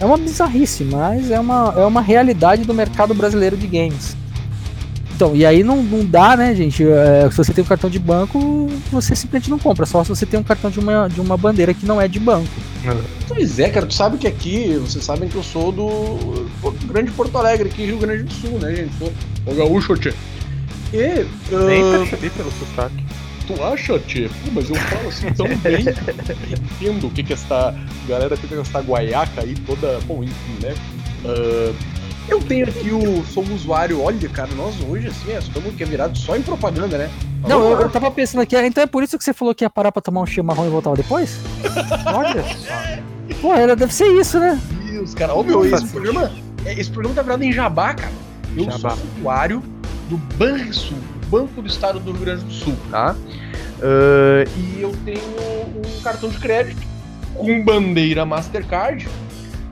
É 0.00 0.04
uma 0.04 0.16
bizarrice, 0.16 0.84
mas 0.84 1.30
é 1.30 1.40
uma, 1.40 1.74
é 1.76 1.84
uma 1.84 2.00
realidade 2.00 2.64
do 2.64 2.74
mercado 2.74 3.14
brasileiro 3.14 3.56
de 3.56 3.66
games. 3.66 4.16
Então, 5.14 5.34
e 5.34 5.46
aí 5.46 5.62
não, 5.62 5.82
não 5.82 6.04
dá, 6.04 6.36
né, 6.36 6.54
gente? 6.54 6.86
É, 6.86 7.26
se 7.30 7.38
você 7.38 7.50
tem 7.50 7.64
um 7.64 7.66
cartão 7.66 7.88
de 7.88 7.98
banco, 7.98 8.68
você 8.92 9.16
simplesmente 9.16 9.48
não 9.48 9.58
compra, 9.58 9.86
só 9.86 10.04
se 10.04 10.10
você 10.10 10.26
tem 10.26 10.38
um 10.38 10.42
cartão 10.42 10.70
de 10.70 10.78
uma, 10.78 11.08
de 11.08 11.22
uma 11.22 11.38
bandeira 11.38 11.72
que 11.72 11.86
não 11.86 11.98
é 11.98 12.06
de 12.06 12.20
banco. 12.20 12.46
Pois 13.26 13.58
é, 13.58 13.70
cara, 13.70 13.86
tu 13.86 13.94
sabe 13.94 14.18
que 14.18 14.28
aqui, 14.28 14.78
vocês 14.78 15.02
sabem 15.02 15.26
que 15.26 15.36
eu 15.36 15.42
sou 15.42 15.72
do, 15.72 16.46
Grande 16.86 17.10
Porto 17.12 17.36
Alegre, 17.38 17.70
aqui 17.70 17.86
Rio 17.86 17.96
Grande 17.96 18.24
do 18.24 18.32
Sul, 18.32 18.58
né, 18.58 18.74
gente? 18.74 18.92
Sou 18.98 19.10
o 19.46 19.54
gaúcho, 19.54 19.96
tchê. 19.96 20.12
Uh... 20.96 21.66
Nem 21.66 21.82
percebi 21.90 22.30
pelo 22.30 22.50
sotaque. 22.52 23.04
Tu 23.46 23.62
acha, 23.62 23.98
Tchê? 24.00 24.28
Mas 24.52 24.68
eu 24.68 24.74
falo 24.76 25.08
assim 25.08 25.32
tão 25.32 25.46
bem. 25.58 25.84
Entendo 26.80 27.06
o 27.06 27.10
que 27.10 27.22
que 27.22 27.32
esta 27.32 27.74
galera 28.08 28.36
fica 28.36 28.56
com 28.56 28.62
essa 28.62 28.80
guaiaca 28.80 29.42
aí 29.42 29.54
toda. 29.66 30.00
Bom, 30.06 30.24
enfim, 30.24 30.58
né? 30.60 30.74
Uh, 31.24 31.74
eu 32.28 32.40
tenho 32.40 32.68
aqui 32.68 32.90
o. 32.90 33.24
Sou 33.26 33.44
um 33.44 33.54
usuário, 33.54 34.02
olha, 34.02 34.28
cara, 34.28 34.50
nós 34.56 34.74
hoje, 34.80 35.06
assim, 35.08 35.32
é, 35.32 35.38
estamos 35.38 35.74
que 35.76 35.82
é 35.82 35.86
virado 35.86 36.18
só 36.18 36.36
em 36.36 36.42
propaganda, 36.42 36.98
né? 36.98 37.10
Não, 37.46 37.70
eu, 37.70 37.80
eu 37.82 37.90
tava 37.90 38.10
pensando 38.10 38.40
aqui, 38.40 38.56
então 38.56 38.82
é 38.82 38.86
por 38.86 39.04
isso 39.04 39.16
que 39.16 39.22
você 39.22 39.32
falou 39.32 39.54
que 39.54 39.64
ia 39.64 39.70
parar 39.70 39.92
pra 39.92 40.02
tomar 40.02 40.22
um 40.22 40.26
chimarrão 40.26 40.66
e 40.66 40.70
voltar 40.70 40.94
depois? 40.94 41.38
olha 42.12 42.42
só. 42.42 43.36
Pô, 43.40 43.54
era, 43.54 43.76
deve 43.76 43.94
ser 43.94 44.08
isso, 44.08 44.40
né? 44.40 44.60
Deus, 44.90 45.14
cara, 45.14 45.34
ô 45.34 45.44
meu, 45.44 45.64
esse 45.64 45.86
programa, 45.86 46.32
é, 46.64 46.72
esse 46.72 46.90
programa 46.90 47.14
tá 47.14 47.22
virado 47.22 47.44
em 47.44 47.52
jabá, 47.52 47.94
cara. 47.94 48.12
Eu 48.56 48.64
jabá. 48.64 48.90
sou 48.90 48.98
usuário 49.18 49.62
do 50.08 50.16
Banrisul, 50.36 50.98
Banco 51.28 51.60
do 51.60 51.68
Estado 51.68 51.98
do 52.00 52.12
Rio 52.12 52.20
Grande 52.20 52.44
do 52.44 52.52
Sul, 52.52 52.76
tá? 52.90 53.14
Uh, 53.78 54.48
e 54.56 54.82
eu 54.82 54.94
tenho 55.04 55.20
um 55.20 56.00
cartão 56.02 56.28
de 56.30 56.38
crédito 56.38 56.80
com 57.34 57.62
bandeira 57.62 58.24
Mastercard 58.24 59.06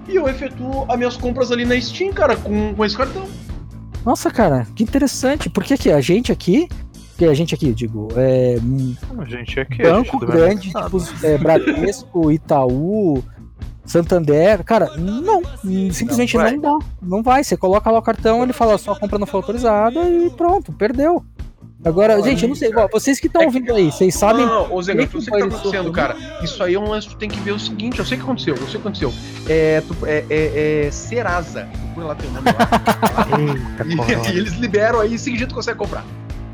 e 0.08 0.16
eu 0.16 0.28
efetuo 0.28 0.84
as 0.88 0.98
minhas 0.98 1.16
compras 1.16 1.50
ali 1.50 1.64
na 1.64 1.80
Steam, 1.80 2.12
cara, 2.12 2.36
com, 2.36 2.74
com 2.74 2.84
esse 2.84 2.96
cartão. 2.96 3.26
Nossa, 4.04 4.30
cara, 4.30 4.66
que 4.74 4.82
interessante. 4.82 5.48
Porque 5.48 5.78
que 5.78 5.90
a 5.90 6.00
gente 6.00 6.30
aqui, 6.30 6.68
que 7.16 7.24
a 7.24 7.32
gente 7.32 7.54
aqui, 7.54 7.72
digo, 7.72 8.08
é. 8.16 8.56
A 9.18 9.24
gente 9.24 9.58
aqui, 9.58 9.82
banco 9.82 10.18
gente 10.18 10.26
grande, 10.26 10.72
tipo 10.72 11.02
é, 11.22 11.38
Bradesco, 11.38 12.30
Itaú, 12.30 13.24
Santander, 13.84 14.64
cara, 14.64 14.90
não, 14.96 15.42
simplesmente 15.92 16.36
não, 16.36 16.50
não, 16.50 16.58
dá, 16.60 16.86
não 17.02 17.22
vai. 17.22 17.44
Você 17.44 17.56
coloca 17.56 17.90
lá 17.90 17.98
o 17.98 18.02
cartão, 18.02 18.42
ele 18.42 18.52
fala 18.52 18.78
só 18.78 18.94
compra 18.94 19.18
não 19.18 19.26
foi 19.26 19.38
autorizada 19.38 20.08
e 20.08 20.30
pronto, 20.30 20.72
perdeu. 20.72 21.24
Agora, 21.84 22.20
gente, 22.22 22.44
eu 22.44 22.48
não 22.48 22.56
sei, 22.56 22.72
vocês 22.90 23.20
que 23.20 23.26
estão 23.26 23.42
é 23.42 23.44
ouvindo 23.44 23.74
aí, 23.74 23.92
vocês 23.92 24.14
sabem. 24.14 24.46
Não, 24.46 24.68
não, 24.68 24.74
ô 24.74 24.82
Zé, 24.82 24.94
eu 24.94 24.96
sei 24.96 25.04
o 25.04 25.20
que 25.20 25.30
tá 25.30 25.36
acontecendo, 25.36 25.92
cara. 25.92 26.16
Isso 26.42 26.62
aí 26.62 26.74
é 26.74 26.80
um 26.80 26.88
lance 26.88 27.08
que 27.08 27.14
tu 27.14 27.18
tem 27.18 27.28
que 27.28 27.38
ver 27.40 27.52
o 27.52 27.58
seguinte, 27.58 27.98
eu 27.98 28.06
sei 28.06 28.16
o 28.16 28.20
que 28.20 28.24
aconteceu, 28.24 28.54
eu 28.54 28.66
sei 28.66 28.66
o 28.66 28.70
que 28.70 28.76
aconteceu. 28.78 29.12
É, 29.46 29.82
tu, 29.82 29.94
é, 30.06 30.24
é, 30.30 30.86
é 30.86 30.90
Serasa. 30.90 31.68
Põe 31.94 32.04
lá 32.04 32.14
teu 32.14 32.30
nome 32.30 32.46
lá. 32.46 33.76
e, 34.30 34.32
e, 34.32 34.38
eles 34.38 34.54
liberam 34.54 35.00
aí 35.00 35.12
e 35.12 35.14
em 35.16 35.18
seguida 35.18 35.46
tu 35.46 35.54
consegue 35.54 35.78
comprar. 35.78 36.06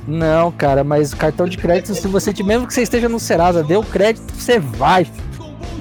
Não, 0.08 0.50
cara, 0.50 0.82
mas 0.82 1.14
cartão 1.14 1.46
de 1.46 1.56
crédito, 1.56 1.94
se 1.94 2.08
você, 2.08 2.32
mesmo 2.42 2.66
que 2.66 2.74
você 2.74 2.82
esteja 2.82 3.08
no 3.08 3.20
Serasa, 3.20 3.62
deu 3.62 3.84
crédito, 3.84 4.32
você 4.34 4.58
vai. 4.58 5.06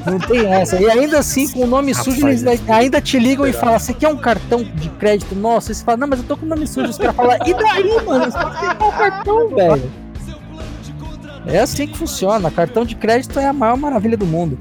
Não 0.05 0.19
tem 0.19 0.45
essa. 0.45 0.79
E 0.81 0.89
ainda 0.89 1.19
assim, 1.19 1.47
com 1.49 1.63
o 1.63 1.67
nome 1.67 1.91
Rapaz, 1.91 2.15
sujo, 2.15 2.27
eles 2.27 2.43
ainda 2.67 3.01
te 3.01 3.19
ligam 3.19 3.45
e 3.45 3.53
falam: 3.53 3.77
Você 3.77 3.93
quer 3.93 4.07
um 4.07 4.17
cartão 4.17 4.63
de 4.63 4.89
crédito 4.91 5.35
nosso? 5.35 5.71
E 5.71 5.75
você 5.75 5.83
fala: 5.83 5.97
Não, 5.97 6.07
mas 6.07 6.19
eu 6.19 6.25
tô 6.25 6.37
com 6.37 6.45
o 6.45 6.49
nome 6.49 6.65
sujo. 6.67 6.89
Os 6.89 6.97
caras 6.97 7.15
falam: 7.15 7.37
E 7.45 7.53
daí, 7.53 8.05
mano? 8.05 8.25
Você 8.25 8.37
pode 8.37 8.83
o 8.83 8.91
cartão, 8.91 9.49
velho. 9.49 9.91
É 11.47 11.59
assim 11.59 11.87
que 11.87 11.97
funciona. 11.97 12.51
Cartão 12.51 12.85
de 12.85 12.95
crédito 12.95 13.39
é 13.39 13.47
a 13.47 13.53
maior 13.53 13.77
maravilha 13.77 14.15
do 14.15 14.25
mundo. 14.25 14.57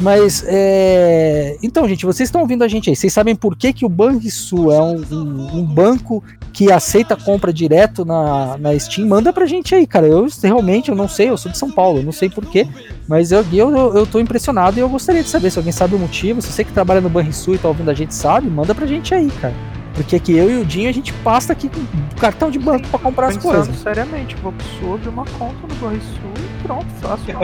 Mas, 0.00 0.44
é... 0.46 1.56
então, 1.62 1.88
gente, 1.88 2.04
vocês 2.04 2.28
estão 2.28 2.40
ouvindo 2.40 2.64
a 2.64 2.68
gente 2.68 2.90
aí. 2.90 2.96
Vocês 2.96 3.12
sabem 3.12 3.34
por 3.34 3.56
que, 3.56 3.72
que 3.72 3.84
o 3.84 3.88
Banrisul 3.88 4.72
é 4.72 4.80
um, 4.80 5.02
um, 5.10 5.58
um, 5.58 5.64
banco 5.64 6.22
que 6.52 6.70
aceita 6.70 7.16
compra 7.16 7.52
direto 7.52 8.04
na, 8.04 8.56
na 8.58 8.78
Steam? 8.78 9.06
Manda 9.06 9.32
pra 9.32 9.46
gente 9.46 9.74
aí, 9.74 9.86
cara. 9.86 10.06
Eu 10.06 10.26
realmente 10.42 10.88
eu 10.88 10.96
não 10.96 11.08
sei, 11.08 11.30
eu 11.30 11.36
sou 11.36 11.50
de 11.50 11.58
São 11.58 11.70
Paulo, 11.70 12.00
eu 12.00 12.02
não 12.02 12.12
sei 12.12 12.28
porquê, 12.28 12.66
mas 13.08 13.32
eu, 13.32 13.44
eu, 13.52 13.70
eu 13.94 14.06
tô 14.06 14.18
impressionado 14.18 14.78
e 14.78 14.80
eu 14.80 14.88
gostaria 14.88 15.22
de 15.22 15.28
saber 15.28 15.50
se 15.50 15.58
alguém 15.58 15.72
sabe 15.72 15.94
o 15.94 15.98
motivo. 15.98 16.42
Se 16.42 16.52
você 16.52 16.64
que 16.64 16.72
trabalha 16.72 17.00
no 17.00 17.08
Banrisul 17.08 17.54
e 17.54 17.58
tá 17.58 17.68
ouvindo 17.68 17.90
a 17.90 17.94
gente 17.94 18.14
sabe, 18.14 18.48
manda 18.48 18.74
pra 18.74 18.86
gente 18.86 19.14
aí, 19.14 19.30
cara. 19.40 19.54
Porque 19.94 20.16
aqui 20.16 20.32
eu 20.32 20.50
e 20.50 20.60
o 20.60 20.64
Dinho 20.64 20.88
a 20.88 20.92
gente 20.92 21.12
passa 21.12 21.52
aqui 21.52 21.68
com 21.68 22.18
cartão 22.18 22.50
de 22.50 22.58
banco 22.58 22.88
para 22.88 22.98
comprar 22.98 23.28
as 23.28 23.36
coisas. 23.36 23.76
seriamente, 23.80 24.34
vou 24.36 24.52
precisar 24.52 24.96
de 24.98 25.08
uma 25.08 25.24
conta 25.38 25.66
no 25.68 25.74
Banrisul 25.74 26.32
pronto, 26.62 26.86
fácil. 27.00 27.34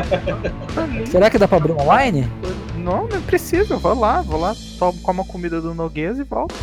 Será 1.07 1.31
que 1.31 1.39
dá 1.39 1.49
para 1.49 1.59
abrir 1.59 1.73
online? 1.73 2.29
Não, 2.77 3.07
não 3.07 3.23
precisa, 3.23 3.77
vou 3.77 3.99
lá, 3.99 4.23
vou 4.23 4.41
lá, 4.41 4.55
tomo 4.79 5.01
como 5.03 5.23
a 5.23 5.25
comida 5.25 5.61
do 5.61 5.75
Noguês 5.75 6.19
e 6.19 6.25
volto. 6.25 6.55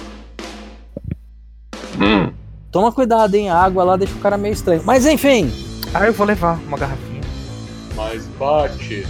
Hum. 1.99 2.31
Toma 2.71 2.91
cuidado, 2.91 3.35
hein? 3.35 3.49
A 3.49 3.57
água 3.57 3.83
lá 3.83 3.95
deixa 3.95 4.15
o 4.15 4.19
cara 4.19 4.37
meio 4.37 4.53
estranho. 4.53 4.81
Mas 4.83 5.05
enfim. 5.05 5.51
Ah, 5.93 6.05
eu 6.05 6.13
vou 6.13 6.25
levar 6.25 6.59
uma 6.67 6.77
garrafinha. 6.77 7.21
Mas 7.95 8.25
bate. 8.39 9.05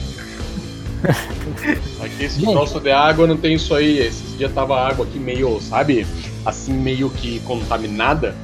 aqui 2.04 2.24
esse 2.24 2.40
Gente. 2.40 2.52
troço 2.52 2.80
de 2.80 2.92
água 2.92 3.26
não 3.26 3.38
tem 3.38 3.56
isso 3.56 3.74
aí. 3.74 4.00
Esses 4.00 4.38
dias 4.38 4.54
tava 4.54 4.80
água 4.80 5.06
aqui 5.06 5.18
meio, 5.18 5.60
sabe? 5.62 6.06
assim 6.46 6.74
meio 6.74 7.10
que 7.10 7.40
contaminada, 7.42 8.36